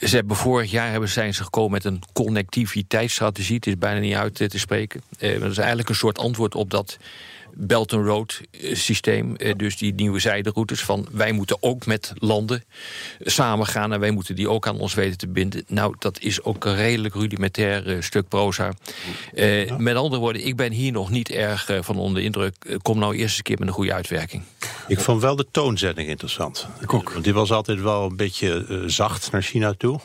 [0.00, 3.54] Ze hebben vorig jaar hebben, zijn ze gekomen met een connectiviteitsstrategie.
[3.54, 5.02] Het is bijna niet uit te spreken.
[5.18, 6.98] Eh, dat is eigenlijk een soort antwoord op dat
[7.58, 9.36] Belt and Road eh, systeem.
[9.36, 12.64] Eh, dus die nieuwe zijderoutes van wij moeten ook met landen
[13.20, 15.64] samen gaan en wij moeten die ook aan ons weten te binden.
[15.68, 18.72] Nou, dat is ook een redelijk rudimentair eh, stuk proza.
[19.34, 22.78] Eh, Met andere woorden, ik ben hier nog niet erg van onder de indruk.
[22.82, 24.42] Kom nou eerst eens een keer met een goede uitwerking.
[24.88, 26.66] Ik vond wel de toonzetting interessant.
[26.86, 30.00] Want die was altijd wel een beetje zacht naar China toe.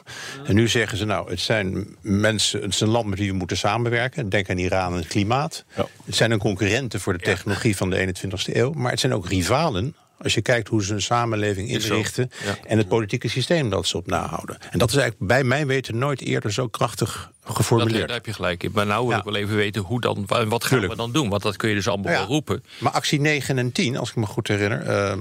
[0.45, 3.37] En nu zeggen ze nou, het zijn mensen, het is een land met wie we
[3.37, 4.29] moeten samenwerken.
[4.29, 5.65] Denk aan Iran en het klimaat.
[5.75, 5.87] Ja.
[6.05, 8.71] Het zijn een concurrenten voor de technologie van de 21ste eeuw.
[8.71, 9.95] Maar het zijn ook rivalen.
[10.17, 12.31] Als je kijkt hoe ze een samenleving inrichten.
[12.45, 12.57] Ja.
[12.67, 14.57] En het politieke systeem dat ze op nahouden.
[14.71, 18.07] En dat is eigenlijk bij mijn weten nooit eerder zo krachtig Dat, geformuleerd.
[18.07, 18.71] daar heb je gelijk in.
[18.73, 19.17] Maar nou wil Ja.
[19.17, 20.91] ik wel even weten hoe dan, wa- wat gaan Tuurlijk.
[20.91, 21.29] we dan doen?
[21.29, 22.63] Want dat kun je dus allemaal wel roepen.
[22.77, 25.19] Maar actie 9 en 10, als ik me goed herinner, ehm,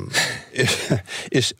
[1.28, 1.52] is,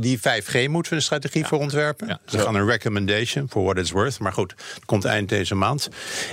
[0.00, 2.20] die 5G moeten we een strategie voor ontwerpen.
[2.26, 5.88] Ze gaan een recommendation for what it's worth, maar goed, het komt eind deze maand.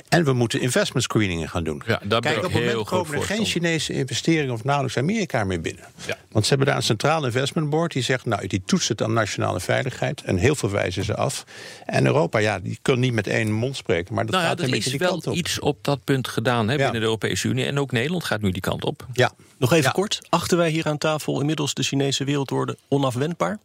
[0.10, 1.82] En we moeten investment screeningen gaan doen.
[1.86, 3.46] Ja, daar ben Kijk, op het moment komen er geen.
[3.46, 5.84] Chinese investeringen of nauwelijks Amerika meer binnen.
[6.32, 9.14] Want ze hebben daar een centraal investment board die zegt, nou, die toetst het aan
[9.14, 11.44] nationale veiligheid en heel veel wijzen ze af.
[11.86, 14.65] En Europa, ja, die kan niet met één mond maar dat Nou ja, gaat er
[14.65, 15.34] een beetje is die wel kant op.
[15.36, 16.78] iets op dat punt gedaan hè, Ja.
[16.78, 17.65] binnen de Europese Unie.
[17.65, 19.06] En ook Nederland gaat nu die kant op.
[19.13, 19.32] Ja.
[19.58, 19.91] Nog even Ja.
[19.91, 20.19] kort.
[20.30, 23.60] Achten wij hier aan tafel inmiddels de Chinese wereldorde onafwendbaar?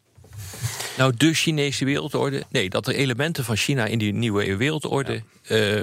[0.97, 2.43] Nou, de Chinese wereldorde.
[2.51, 5.83] Nee, dat er elementen van China in die nieuwe wereldorde eh,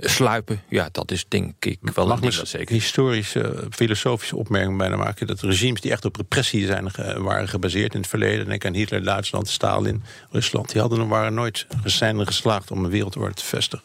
[0.00, 0.62] sluipen.
[0.68, 2.74] Ja, dat is denk ik wel Mag een zeker.
[2.74, 5.26] historische, eh, filosofische opmerking bijna maken?
[5.26, 8.46] Dat regimes die echt op repressie zijn, ge- waren gebaseerd in het verleden...
[8.46, 10.72] denk aan Hitler, Duitsland, Stalin, Rusland...
[10.72, 13.84] die hadden, waren nooit zijn er geslaagd om een wereldorde te vestigen.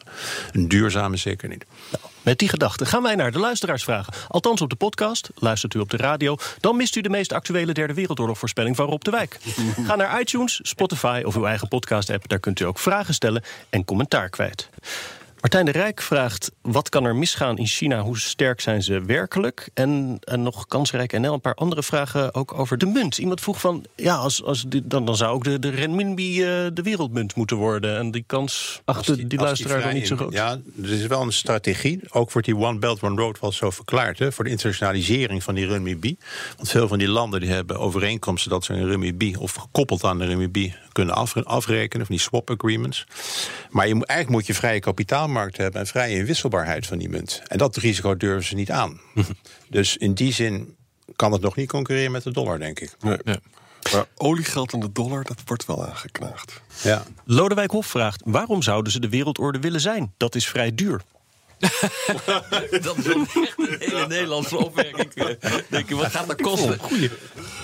[0.52, 1.64] Een duurzame zeker niet.
[2.22, 4.12] Met die gedachte gaan wij naar de luisteraarsvragen.
[4.28, 6.36] Althans op de podcast, luistert u op de radio...
[6.60, 9.38] dan mist u de meest actuele derde wereldoorlogvoorspelling van Rob de Wijk.
[9.86, 12.28] Ga naar iTunes, Spotify of uw eigen podcast-app.
[12.28, 14.68] Daar kunt u ook vragen stellen en commentaar kwijt.
[15.46, 18.00] Martijn de Rijk vraagt: wat kan er misgaan in China?
[18.00, 19.70] Hoe sterk zijn ze werkelijk?
[19.74, 23.18] En, en nog kansrijk NL een paar andere vragen ook over de munt.
[23.18, 26.48] Iemand vroeg van: ja, als, als die, dan, dan zou ook de, de renminbi eh,
[26.72, 27.98] de wereldmunt moeten worden.
[27.98, 30.32] En die kans achter die, luisteraar dan niet zo groot.
[30.32, 32.00] Ja, er is wel een strategie.
[32.10, 34.18] Ook wordt die One Belt, One Road wel zo verklaard.
[34.18, 36.16] Hè, voor de internationalisering van die renminbi.
[36.56, 38.50] Want veel van die landen die hebben overeenkomsten...
[38.50, 42.06] dat ze een renminbi of gekoppeld aan de renminbi kunnen af- afrekenen.
[42.06, 43.06] Van die swap agreements.
[43.70, 44.80] Maar je, eigenlijk moet je vrije
[45.44, 45.80] hebben...
[45.80, 47.42] en vrije inwisselbaarheid van die munt.
[47.46, 49.00] En dat risico durven ze niet aan.
[49.68, 50.76] dus in die zin
[51.16, 52.92] kan het nog niet concurreren met de dollar, denk ik.
[53.00, 53.18] Nee.
[53.24, 53.36] Ja.
[53.92, 56.60] Maar oliegeld en de dollar, dat wordt wel aangeknaagd.
[56.82, 57.02] Ja.
[57.24, 60.12] Lodewijk Hof vraagt: waarom zouden ze de wereldorde willen zijn?
[60.16, 61.00] Dat is vrij duur.
[62.82, 65.12] Dat is echt een hele Nederlandse opmerking.
[65.68, 66.78] Denk je, wat gaat dat kosten?
[66.78, 67.10] Goeie.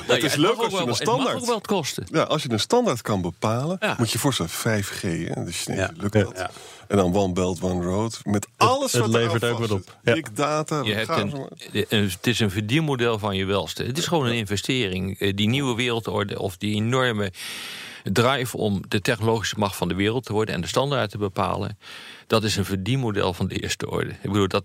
[0.07, 2.07] Het is leuk als je een Het mag standaard- ook wel wat kosten.
[2.13, 3.95] Ja, als je een standaard kan bepalen, Ja.
[3.99, 5.91] moet je voorstellen 5G, hè, Chinezen Ja.
[5.97, 6.51] lukt dat.
[6.93, 9.99] En dan One Belt, One Road, met alles het wat levert ook wat op.
[10.03, 10.13] Ja.
[10.13, 13.83] Big data, Je hebt een- het is een verdienmodel van je welste.
[13.85, 15.19] Het is gewoon een investering.
[15.19, 17.33] Eh, Die nieuwe wereldorde of die enorme
[18.03, 21.79] drive om de technologische macht van de wereld te worden en de standaard te bepalen.
[22.33, 24.11] Dat is een verdienmodel van de eerste orde.
[24.11, 24.65] Ik bedoel, dat,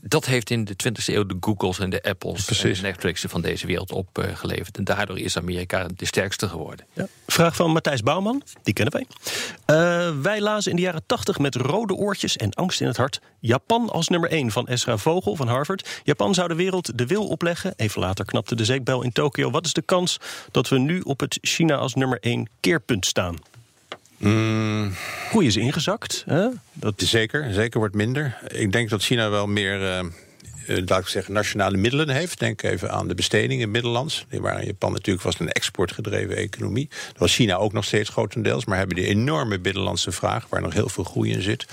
[0.00, 3.40] dat heeft in de 20e eeuw de Googles en de Apples en de Netflixen van
[3.40, 4.76] deze wereld opgeleverd.
[4.76, 6.86] En daardoor is Amerika de sterkste geworden.
[6.92, 7.06] Ja.
[7.26, 9.06] Vraag van Matthijs Bouwman, die kennen wij.
[9.64, 13.20] Eh, wij lazen in de jaren 80 met rode oortjes en angst in het hart...
[13.38, 16.00] Japan als nummer 1 van Ezra Vogel van Harvard.
[16.04, 17.72] Japan zou de wereld de wil opleggen.
[17.76, 19.50] Even later knapte de zeekbel in Tokio.
[19.50, 20.18] Wat is de kans
[20.50, 23.36] dat we nu op het China als nummer 1 keerpunt staan?
[25.30, 26.24] Goeie is ingezakt.
[26.26, 26.48] Hè?
[26.72, 28.38] Dat is Zeker, zeker wordt minder.
[28.48, 32.38] Ik denk dat China wel meer, eh, eh, laat ik zeggen, nationale middelen heeft.
[32.38, 34.26] Denk even aan de besteding in Middellands.
[34.28, 36.88] Die waren in Japan natuurlijk was een exportgedreven economie.
[36.88, 38.64] Dat was China ook nog steeds grotendeels.
[38.64, 41.66] Maar hebben die enorme binnenlandse vraag, waar nog heel veel groei in zit.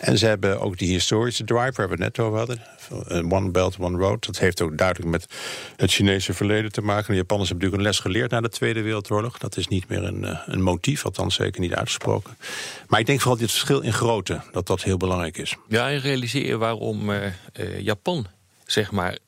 [0.00, 2.62] En ze hebben ook die historische drive, waar we het net over hadden.
[3.32, 4.26] One Belt, One Road.
[4.26, 5.26] Dat heeft ook duidelijk met
[5.76, 7.10] het Chinese verleden te maken.
[7.10, 9.38] De Japanners hebben natuurlijk een les geleerd na de Tweede Wereldoorlog.
[9.38, 12.36] Dat is niet meer een, eh, een motief, althans zeker niet uitgesproken.
[12.88, 15.56] Maar ik denk vooral dit verschil in grootte, dat dat heel belangrijk is.
[15.68, 18.26] Ja, en realiseer waarom eh, eh, Japan,
[18.64, 19.18] zeg maar,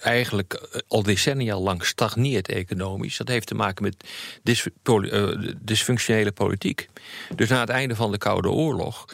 [0.00, 3.16] eigenlijk al decennia lang stagneert economisch.
[3.16, 4.04] Dat heeft te maken met
[5.64, 6.88] dysfunctionele politiek.
[7.36, 9.06] Dus na het einde van de Koude Oorlog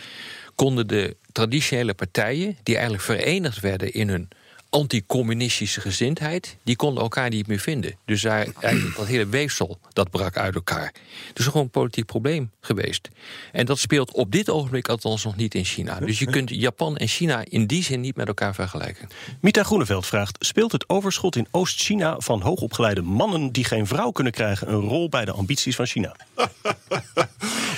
[0.54, 4.28] konden de traditionele partijen, die eigenlijk verenigd werden in hun
[4.74, 7.96] anticommunistische gezindheid, die konden elkaar niet meer vinden.
[8.04, 10.92] Dus daar, eigenlijk dat hele weefsel, dat brak uit elkaar.
[11.32, 13.08] Dus gewoon een politiek probleem geweest.
[13.52, 16.00] En dat speelt op dit ogenblik althans nog niet in China.
[16.00, 19.08] Dus je kunt Japan en China in die zin niet met elkaar vergelijken.
[19.40, 24.32] Mita Groeneveld vraagt: speelt het overschot in Oost-China van hoogopgeleide mannen die geen vrouw kunnen
[24.32, 26.16] krijgen een rol bij de ambities van China?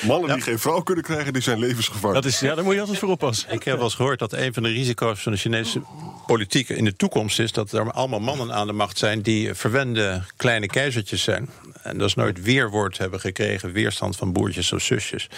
[0.07, 2.25] Mannen die geen vrouw kunnen krijgen, die zijn levensgevaarlijk.
[2.25, 3.53] Dat is, ja, daar moet je altijd voor oppassen.
[3.53, 5.83] Ik heb wel eens gehoord dat een van de risico's van de Chinese
[6.27, 10.23] politiek in de toekomst is dat er allemaal mannen aan de macht zijn die verwende
[10.37, 11.49] kleine keizertjes zijn.
[11.83, 15.29] En dat is nooit weerwoord hebben gekregen, weerstand van broertjes of zusjes.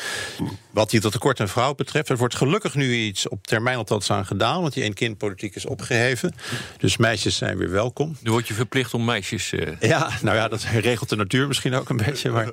[0.71, 4.11] Wat die tot tekort aan vrouw betreft, er wordt gelukkig nu iets op termijn althans
[4.11, 6.35] aan gedaan, want die één-kind-politiek is opgeheven.
[6.79, 8.17] Dus meisjes zijn weer welkom.
[8.21, 9.53] Nu word je verplicht om meisjes.
[9.53, 12.31] eh, Ja, nou ja, dat regelt de natuur misschien ook een beetje.
[12.31, 12.51] Maar,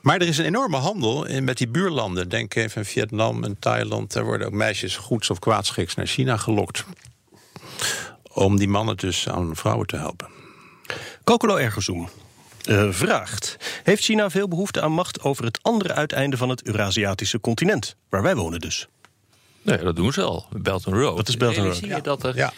[0.00, 2.28] maar er is een enorme handel in, met die buurlanden.
[2.28, 4.12] Denk even aan Vietnam en Thailand.
[4.12, 6.84] Daar worden ook meisjes goeds of kwaadschiks naar China gelokt.
[8.36, 10.26] Om die mannen dus aan vrouwen te helpen.
[11.24, 12.08] Kokolo Ergozoom
[12.64, 17.40] eh, vraagt: Heeft China veel behoefte aan macht over het andere uiteinde van het Eurasiatische
[17.40, 18.86] continent, waar wij wonen dus?
[19.62, 20.46] nee, dat doen ze al.
[20.50, 21.16] Belt and Road.
[21.16, 21.74] Wat is Belt and Road?
[21.76, 22.52] Realiseer je dat er, Ja,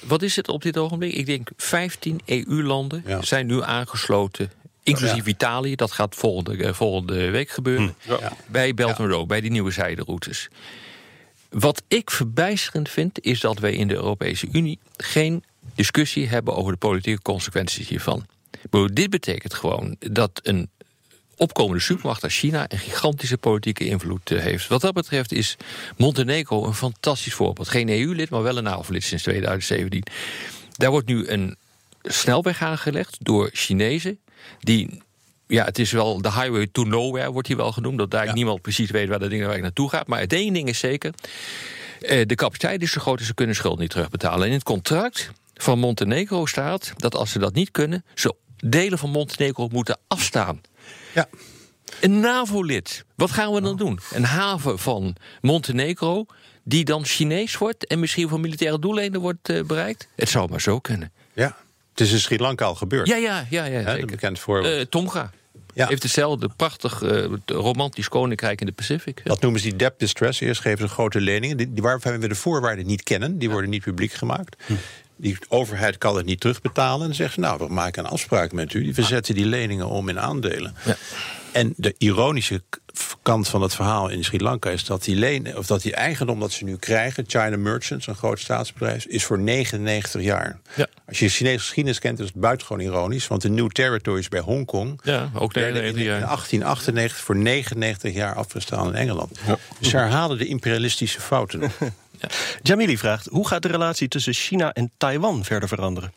[0.00, 1.12] Wat is het op dit ogenblik?
[1.12, 3.22] Ik denk 15 EU-landen Ja.
[3.22, 4.50] zijn nu aangesloten.
[4.82, 7.94] Inclusief Italië, dat gaat volgende, eh, volgende week gebeuren.
[8.02, 8.32] Ja.
[8.46, 10.48] Bij Belt and Road, bij die nieuwe zijderoutes.
[11.52, 16.72] Wat ik verbijsterend vind, is dat wij in de Europese Unie geen discussie hebben over
[16.72, 18.26] de politieke consequenties hiervan.
[18.70, 20.70] Bedoel, dit betekent gewoon dat een
[21.36, 24.68] opkomende supermacht als China een gigantische politieke invloed eh, heeft.
[24.68, 25.56] Wat dat betreft is
[25.96, 27.68] Montenegro een fantastisch voorbeeld.
[27.68, 30.02] Geen EU-lid, maar wel een NAVO-lid sinds 2017.
[30.72, 31.56] Daar wordt nu een
[32.02, 34.20] snelweg aangelegd door Chinezen
[34.60, 35.02] die
[35.52, 37.98] ja, het is wel de highway to nowhere, wordt hier wel genoemd.
[37.98, 40.06] Dat daar niemand precies weet waar dat ding ik naartoe gaat.
[40.06, 41.14] Maar het één ding is zeker.
[42.00, 44.40] eh, de capaciteit is zo groot dat ze kunnen schuld niet terugbetalen.
[44.40, 48.98] En in het contract van Montenegro staat dat als ze dat niet kunnen, ze delen
[48.98, 50.60] van Montenegro moeten afstaan.
[51.14, 51.28] ja.
[52.00, 53.04] Een NAVO-lid.
[53.16, 53.98] Wat gaan we dan doen?
[54.12, 56.26] Een haven van Montenegro
[56.64, 60.08] die dan Chinees wordt en misschien voor militaire doeleinden wordt eh, bereikt?
[60.16, 61.12] Het zou maar zo kunnen.
[61.32, 61.56] Ja,
[61.90, 63.08] het is in Sri Lanka al gebeurd.
[63.08, 64.06] Ja, ja, ja, ja zeker.
[64.06, 64.74] bekend voorbeeld.
[64.78, 65.30] Eh, Tonga
[65.72, 65.86] Ja.
[65.86, 69.20] heeft hetzelfde prachtig eh, romantisch koninkrijk in de Pacific.
[69.24, 70.40] Dat noemen ze die debt distress.
[70.40, 73.38] Eerst geven ze grote leningen, die, die waarvan we de voorwaarden niet kennen.
[73.38, 74.62] Die worden niet publiek gemaakt.
[75.16, 77.00] Die overheid kan het niet terugbetalen.
[77.00, 78.92] En dan zeggen ze, nou, we maken een afspraak met u.
[78.94, 80.74] We zetten die leningen om in aandelen.
[80.84, 80.96] Ja.
[81.52, 82.62] En de ironische
[83.22, 86.40] kant van het verhaal in Sri Lanka is dat die, leen, of dat die eigendom
[86.40, 90.58] dat ze nu krijgen, China Merchants, een groot staatsbedrijf, is voor 99 jaar.
[90.74, 90.86] Ja.
[91.08, 93.26] Als je Chinese geschiedenis kent, is het buitengewoon ironisch.
[93.26, 96.20] Want de New Territories bij Hongkong Ja, ook werden in, 99 in jaar.
[96.20, 99.38] 1898 voor 99 jaar afgestaan in Engeland.
[99.78, 101.60] Dus ze herhalen de imperialistische fouten.
[102.62, 106.12] Jamili vraagt, hoe gaat de relatie tussen China en Taiwan verder veranderen?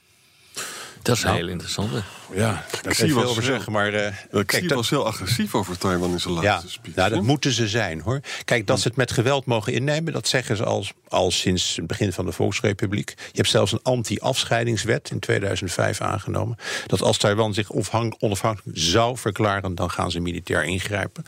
[1.05, 2.01] Dat is een heel interessante.
[2.33, 3.71] Ja, daar kan zie wel veel over zeggen.
[3.71, 6.95] Maar uh, Ik zie was heel agressief over Taiwan in zijn Ja, laatste speech.
[6.95, 8.19] nou, dat moeten ze zijn hoor.
[8.45, 11.87] Kijk, dat ze het met geweld mogen innemen, dat zeggen ze al, al sinds het
[11.87, 13.09] begin van de Volksrepubliek.
[13.17, 16.57] Je hebt zelfs een anti-afscheidingswet in 2005 aangenomen.
[16.87, 21.25] Dat als Taiwan zich onafhank- onafhankelijk zou verklaren, dan gaan ze militair ingrijpen.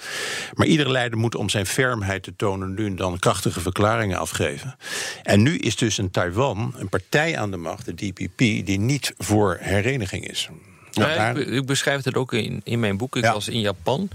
[0.54, 4.76] Maar iedere leider moet om zijn fermheid te tonen nu en dan krachtige verklaringen afgeven.
[5.24, 9.14] En nu is dus een Taiwan, een partij aan de macht, de DPP, die niet
[9.18, 10.50] voor hereniging is.
[10.92, 13.16] Ja, daar- ik, ik beschrijf het ook in, in mijn boek.
[13.16, 13.34] Ik Ja.
[13.34, 14.10] was in Japan.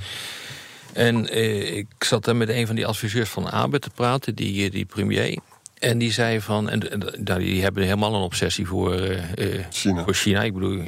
[0.92, 4.64] En eh, ik zat daar met een van die adviseurs van Abe te praten, die,
[4.64, 5.38] eh, die premier.
[5.78, 9.64] En die zei van, en, en, nou, die hebben helemaal een obsessie voor, eh, eh,
[9.70, 10.04] China.
[10.04, 10.42] voor China.
[10.42, 10.82] Ik bedoel,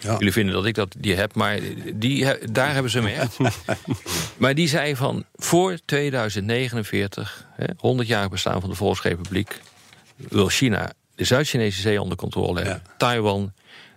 [0.00, 0.12] Ja.
[0.18, 1.58] jullie vinden dat ik dat die heb, maar
[1.94, 3.36] die, daar hebben ze me echt.
[4.36, 9.60] maar die zei van, voor 2049, hè, 100 jaar bestaan van de Volksrepubliek,
[10.16, 12.82] wil China de Zuid-Chinese zee onder controle hebben.
[12.98, 13.52] Taiwan,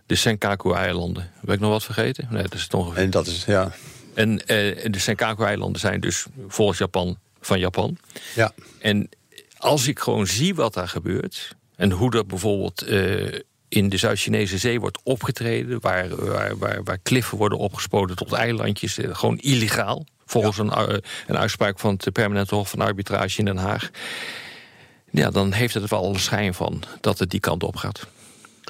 [0.08, 1.32] de Senkaku-eilanden.
[1.40, 2.28] Heb ik nog wat vergeten?
[2.30, 3.04] Nee, dat is het ongeveer.
[3.04, 3.72] En dat is, ja.
[4.14, 7.98] En eh, de Senkaku-eilanden zijn dus volgens Japan van Japan.
[8.36, 8.52] ja.
[8.80, 9.10] En
[9.58, 11.56] als ik gewoon zie wat daar gebeurt...
[11.76, 15.80] en hoe er bijvoorbeeld eh, in de Zuid-Chinese zee wordt opgetreden...
[15.82, 20.06] Waar, waar, waar, waar kliffen worden opgespoten tot eilandjes, eh, gewoon illegaal...
[20.26, 23.90] volgens een, een uitspraak van het Permanente Hof van Arbitrage in Den Haag...
[25.12, 28.08] ja, dan heeft het er wel een schijn van dat het die kant op gaat.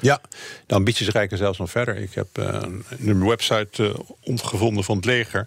[0.02, 0.20] Ja,
[0.66, 1.96] de ambities reiken zelfs nog verder.
[1.96, 2.62] Ik heb eh,
[2.98, 5.46] een website eh, ontgevonden van het leger...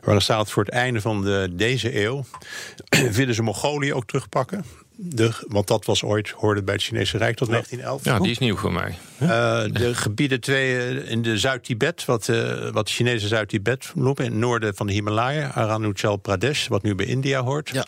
[0.00, 2.24] waarin staat voor het einde van de, deze eeuw...
[3.12, 4.64] willen ze Mongolië ook terugpakken.
[5.02, 8.04] De, want dat was ooit, hoorde bij het Chinese Rijk tot 1911.
[8.04, 8.98] Ja, die is nieuw voor mij.
[9.18, 9.28] Eh,
[9.72, 14.24] de gebieden twee eh, in de Zuid-Tibet, wat, eh wat de Chinese Zuid-Tibet noemen...
[14.24, 16.66] in het noorden van de Himalaya, Arunachal Pradesh...
[16.68, 17.70] wat nu bij India hoort.
[17.72, 17.86] Ja.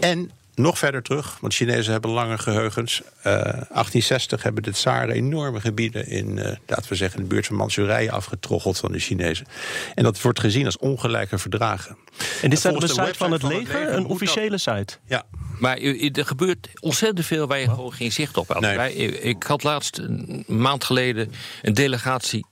[0.00, 3.02] En nog verder terug, want Chinezen hebben lange geheugens.
[3.22, 7.56] Eh 1860 hebben de tsaren enorme gebieden in, eh, laten we zeggen, de buurt van
[7.56, 9.46] Manchurije afgetroggeld van de Chinezen.
[9.94, 11.96] En dat wordt gezien als ongelijke verdragen.
[12.42, 14.96] En dit staat op de site van het leger, een dat- officiële site.
[15.06, 15.24] Ja,
[15.58, 18.60] Maar er gebeurt ontzettend veel waar je gewoon geen zicht op had.
[18.60, 19.20] Nee.
[19.20, 22.44] Ik had laatst een maand geleden een delegatie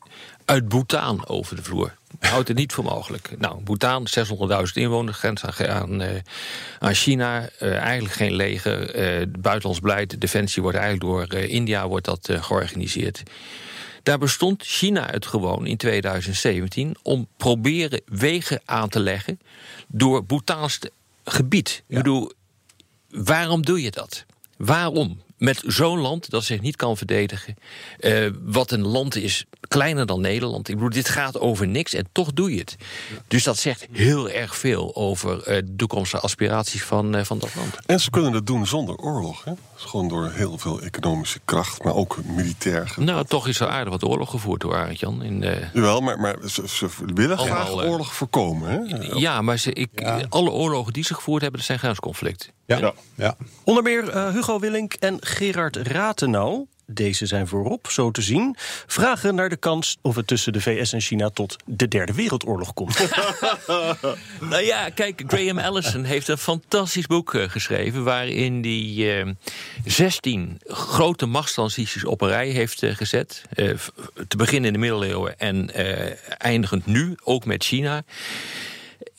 [0.51, 1.95] uit Bhutan over de vloer.
[2.19, 3.31] Houdt het niet voor mogelijk.
[3.39, 6.21] Nou, Bhutan, 600.000 inwoners, grens aan, aan, eh,
[6.79, 7.49] aan China.
[7.59, 8.95] eh, eigenlijk geen leger.
[8.95, 13.23] eh buitenlands beleid, defensie wordt eigenlijk door India wordt dat, georganiseerd.
[14.03, 19.41] Daar bestond China het gewoon in 2017 om proberen wegen aan te leggen
[19.89, 20.79] door Bhutaans
[21.25, 21.83] gebied.
[21.87, 22.33] Ik bedoel,
[23.11, 24.25] waarom doe je dat?
[24.57, 25.21] Waarom?
[25.41, 27.55] Met zo'n land dat zich niet kan verdedigen.
[27.99, 30.69] eh, wat een land is kleiner dan Nederland.
[30.69, 32.77] Ik bedoel, dit gaat over niks en toch doe je het.
[33.29, 37.55] Dus dat zegt heel erg veel over eh, de toekomstige aspiraties van, eh, van dat
[37.55, 37.75] land.
[37.87, 39.45] En ze kunnen dat doen zonder oorlog.
[39.45, 39.53] Hè?
[39.75, 42.95] Gewoon door heel veel economische kracht, maar ook militair.
[42.97, 45.23] Nou, toch is er aardig wat oorlog gevoerd door Arend Jan.
[45.23, 48.71] In, Jawel, maar, maar ze, ze willen Allemaal, graag oorlog voorkomen.
[48.71, 48.79] Hè?
[49.19, 49.89] ja, maar ze, ik,
[50.29, 52.51] alle oorlogen die ze gevoerd hebben, dat zijn grensconflicten.
[52.79, 53.37] Ja, ja.
[53.65, 58.57] Onder meer eh, Hugo Willink en Gerard Ratenau, deze zijn voorop, zo te zien,
[58.87, 62.75] vragen naar de kans of het tussen de VS en China tot de Derde Wereldoorlog
[62.75, 62.99] komt.
[64.41, 68.05] Nou ja, kijk, Graham Allison heeft een fantastisch boek eh, geschreven...
[68.05, 69.29] waarin hij eh
[69.85, 73.43] 16 grote machtstransities op een rij heeft eh, gezet.
[73.51, 73.71] Eh,
[74.29, 78.03] te beginnen in de middeleeuwen en eh, eindigend nu, ook met China...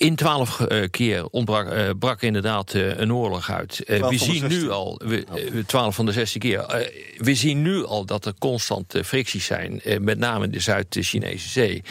[0.01, 3.81] In twaalf eh, keer ontbrak, eh, brak inderdaad eh, een oorlog uit.
[3.85, 4.71] 12 we zien nu 16.
[4.71, 6.89] al, eh, 12 van de 16 keer.
[7.17, 11.83] we zien nu al dat er constant fricties zijn, met name in de Zuid-Chinese zee.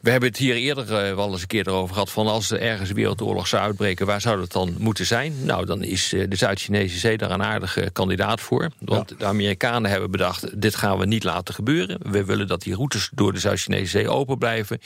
[0.00, 2.10] We hebben het hier eerder eh, wel eens een keer erover gehad...
[2.10, 4.06] van als er ergens een wereldoorlog zou uitbreken...
[4.06, 5.44] waar zou dat dan moeten zijn?
[5.44, 8.70] Nou, dan is eh, de Zuid-Chinese Zee daar een aardige kandidaat voor.
[8.78, 10.60] Want de Amerikanen hebben bedacht...
[10.60, 11.98] dit gaan we niet laten gebeuren.
[12.10, 14.80] We willen dat die routes door de Zuid-Chinese Zee open blijven.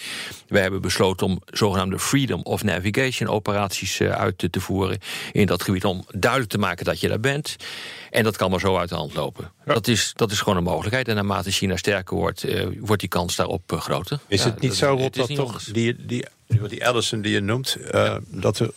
[0.48, 4.98] We hebben besloten om zogenaamde Freedom of Navigation operaties eh, uit te, te voeren...
[5.32, 7.56] in dat gebied om duidelijk te maken dat je daar bent.
[8.10, 9.50] En dat kan maar zo uit de hand lopen.
[9.64, 11.08] Dat, is, dat is gewoon een mogelijkheid.
[11.08, 14.18] En naarmate China sterker wordt, eh, wordt die kans daarop eh, groter.
[14.28, 15.64] Is Ja, het niet dat- zo, Rob, dat toch anders.
[15.64, 17.74] die, die, die, die Allison die je noemt...
[17.90, 18.74] eh, dat de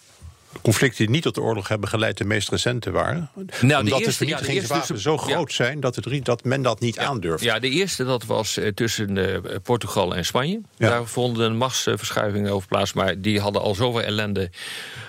[0.62, 2.18] conflicten die niet tot de oorlog hebben geleid...
[2.18, 3.30] de meest recente waren?
[3.36, 5.80] Omdat de Nou, eerste- ja, de eerste zo groot zijn...
[5.80, 7.44] Dat, het, dat men dat niet aandurft.
[7.44, 10.62] Ja, de eerste dat was eh, tussen eh, Portugal en Spanje.
[10.78, 10.90] Ja.
[10.90, 12.94] Daar vonden machtsverschuivingen over plaats.
[12.94, 14.50] Maar die hadden al zoveel ellende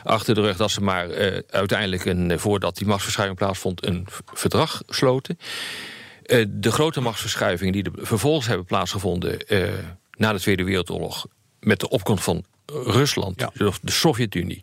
[0.04, 0.56] achter de rug...
[0.56, 3.86] dat ze maar eh, uiteindelijk, een, voordat die machtsverschuiving plaatsvond...
[3.86, 5.38] een verdrag sloten.
[6.48, 9.38] De grote machtsverschuivingen die er vervolgens hebben plaatsgevonden...
[10.16, 11.26] na de Tweede Wereldoorlog...
[11.60, 13.50] met de opkomst van Rusland, Ja.
[13.54, 14.62] de de Sovjet-Unie...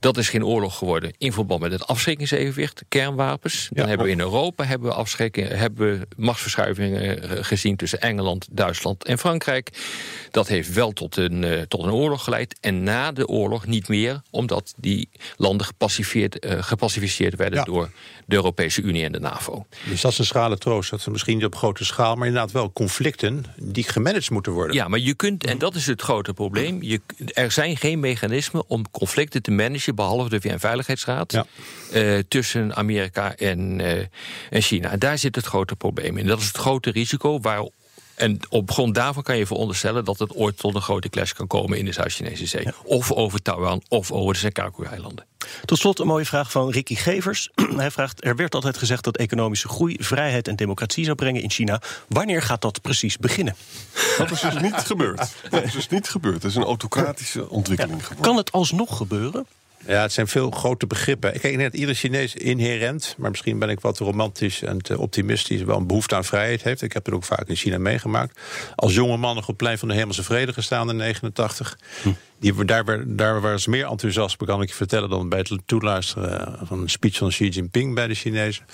[0.00, 2.84] dat is geen oorlog geworden in verband met het afschrikkingsevenwicht...
[2.88, 3.68] kernwapens.
[3.72, 3.88] Dan Ja.
[3.88, 7.76] hebben we in Europa hebben we, afschrikking, hebben we machtsverschuivingen eh, gezien...
[7.76, 9.70] tussen Engeland, Duitsland en Frankrijk.
[10.30, 12.58] Dat heeft wel tot een, eh, tot een oorlog geleid.
[12.60, 14.22] En na de oorlog niet meer...
[14.30, 17.58] omdat die landen gepacificeerd, eh, gepacificeerd werden...
[17.58, 17.64] Ja.
[17.64, 17.90] door
[18.26, 19.66] de Europese Unie en de NAVO.
[19.88, 20.90] Dus dat is een schrale troost.
[20.90, 22.14] Dat ze misschien niet op grote schaal...
[22.16, 24.74] maar inderdaad wel conflicten die gemanaged moeten worden.
[24.76, 26.82] Ja, maar je kunt, en dat is het grote probleem...
[26.82, 27.00] Je,
[27.32, 29.85] er zijn geen mechanismen om conflicten te managen...
[29.94, 31.32] behalve de VN-veiligheidsraad...
[31.32, 31.46] Ja.
[31.92, 34.04] eh, tussen Amerika en, eh,
[34.50, 34.90] en China.
[34.90, 36.26] En daar zit het grote probleem in.
[36.26, 37.68] Dat is het grote risico waar...
[38.16, 41.46] En op grond daarvan kan je veronderstellen dat het ooit tot een grote clash kan
[41.46, 42.68] komen in de Zuid-Chinese Zee.
[42.84, 45.24] Of over Taiwan of over de Senkaku-eilanden.
[45.64, 47.50] Tot slot een mooie vraag van Ricky Gevers.
[47.76, 51.50] Hij vraagt: Er werd altijd gezegd dat economische groei, vrijheid en democratie zou brengen in
[51.50, 51.80] China.
[52.08, 53.56] Wanneer gaat dat precies beginnen?
[54.18, 55.34] Dat is dus niet gebeurd.
[55.50, 56.42] Dat is dus niet gebeurd.
[56.42, 58.24] Het is een autocratische ontwikkeling geworden.
[58.24, 59.46] Kan het alsnog gebeuren?
[59.86, 61.34] Ja, het zijn veel grote begrippen.
[61.34, 65.62] Ik denk net iedere Chinees inherent, maar misschien ben ik wat romantisch en te optimistisch,
[65.62, 66.82] wel een behoefte aan vrijheid heeft.
[66.82, 68.40] Ik heb het ook vaak in China meegemaakt.
[68.74, 71.78] Als jonge man nog op het plein van de Hemelse Vrede gestaan in 89.
[72.38, 76.80] Die, daar, daar was meer enthousiasme, kan ik je vertellen, dan bij het toeluisteren van
[76.80, 78.64] een speech van Xi Jinping bij de Chinezen.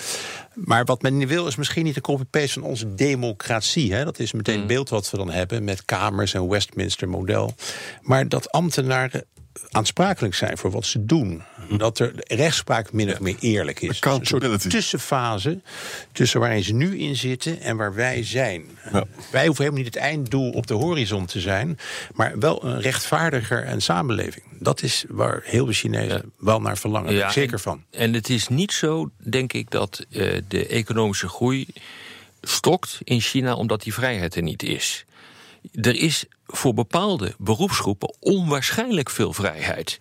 [0.54, 3.94] Maar wat men wil is misschien niet de copy-paste van onze democratie.
[3.94, 4.04] Hè?
[4.04, 7.54] Dat is meteen het beeld wat we dan hebben met kamers en Westminster model.
[8.00, 9.24] Maar dat ambtenaren
[9.70, 11.42] aansprakelijk zijn voor wat ze doen.
[11.76, 14.00] Dat er de rechtspraak min of meer eerlijk is.
[14.00, 15.61] Dus Een soort tussenfase
[16.12, 18.64] tussen waarin ze nu in zitten en waar wij zijn.
[18.92, 19.05] Ja.
[19.30, 21.78] Wij hoeven helemaal niet het einddoel op de horizon te zijn,
[22.14, 24.44] maar wel een rechtvaardiger en samenleving.
[24.59, 27.09] Dat is waar heel de Chinezen wel naar verlangen.
[27.09, 27.84] Daar ben ik zeker en, van.
[27.90, 31.66] En het is niet zo, denk ik, dat eh, de economische groei
[32.42, 35.05] stokt in China omdat die vrijheid er niet is.
[35.72, 40.00] Er is voor bepaalde beroepsgroepen onwaarschijnlijk veel vrijheid.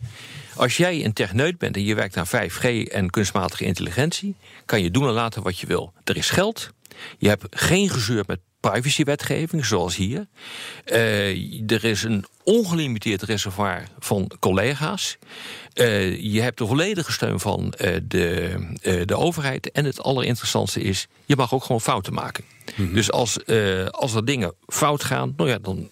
[0.55, 4.35] Als jij een techneut bent en je werkt aan 5G en kunstmatige intelligentie,
[4.65, 5.93] kan je doen en laten wat je wil.
[6.03, 6.69] Er is geld.
[7.17, 10.27] Je hebt geen gezeur met privacywetgeving, zoals hier.
[10.85, 15.17] Eh, er is een ongelimiteerd reservoir van collega's.
[15.73, 18.55] Eh, je hebt de volledige steun van eh, de,
[19.05, 19.71] de overheid.
[19.71, 22.43] En het allerinteressantste is, je mag ook gewoon fouten maken.
[22.77, 23.45] Dus als,
[23.91, 25.89] als er dingen fout gaan, nou ja, dan,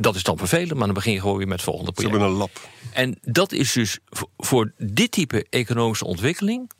[0.00, 0.74] dat is dan vervelend.
[0.74, 2.14] Maar dan begin je gewoon weer met het volgende Ze project.
[2.14, 2.68] hebben een lab.
[2.92, 3.98] En dat is dus
[4.36, 6.70] voor dit type economische ontwikkeling...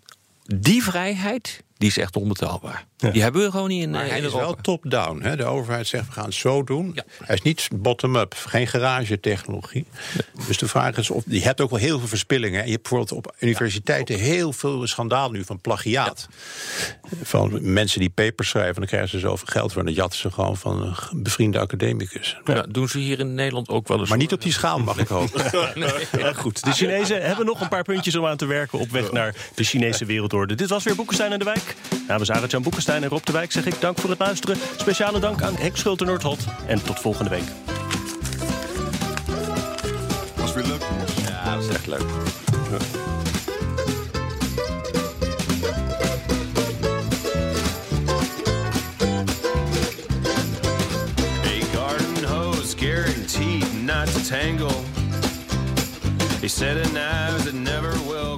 [0.45, 2.85] die vrijheid, die is echt onbetaalbaar.
[3.13, 5.23] Die hebben we gewoon niet in, Maar eh, hij is wel top-down.
[5.23, 5.37] hè.
[5.37, 6.91] De overheid zegt we gaan het zo doen.
[6.95, 7.05] Ja.
[7.25, 9.87] Hij is niet bottom-up, geen garagetechnologie.
[10.47, 12.65] Dus de vraag is of je hebt ook wel heel veel verspillingen.
[12.65, 16.29] Je hebt bijvoorbeeld op universiteiten heel veel schandaal nu van plagiaat.
[17.23, 19.81] Van mensen die papers schrijven, dan krijgen ze zoveel geld voor.
[19.81, 22.37] En dan jatten ze gewoon van een bevriende academicus.
[22.45, 24.09] Ja, doen ze hier in Nederland ook wel eens.
[24.09, 25.45] Maar niet op die schaal, mag ik hopen.
[26.19, 26.65] Ja, goed.
[26.65, 29.65] De Chinezen hebben nog een paar puntjes om aan te werken op weg naar de
[29.65, 30.55] Chinese wereldorde.
[30.55, 31.68] Dit was weer Boekenstein en de Wijk.
[32.09, 34.57] Namens Arend-Jan Boekenstein en Rob de Wijk zeg ik dank voor het luisteren.
[34.77, 36.45] Speciale dank aan Henk Schulte-Noordholt.
[36.67, 37.45] En tot volgende week.
[40.37, 40.83] Was weer leuk.
[41.29, 42.05] Ja, is echt leuk.
[51.45, 54.81] A garden hose guaranteed not to tangle.
[56.45, 58.38] A set of knives that never will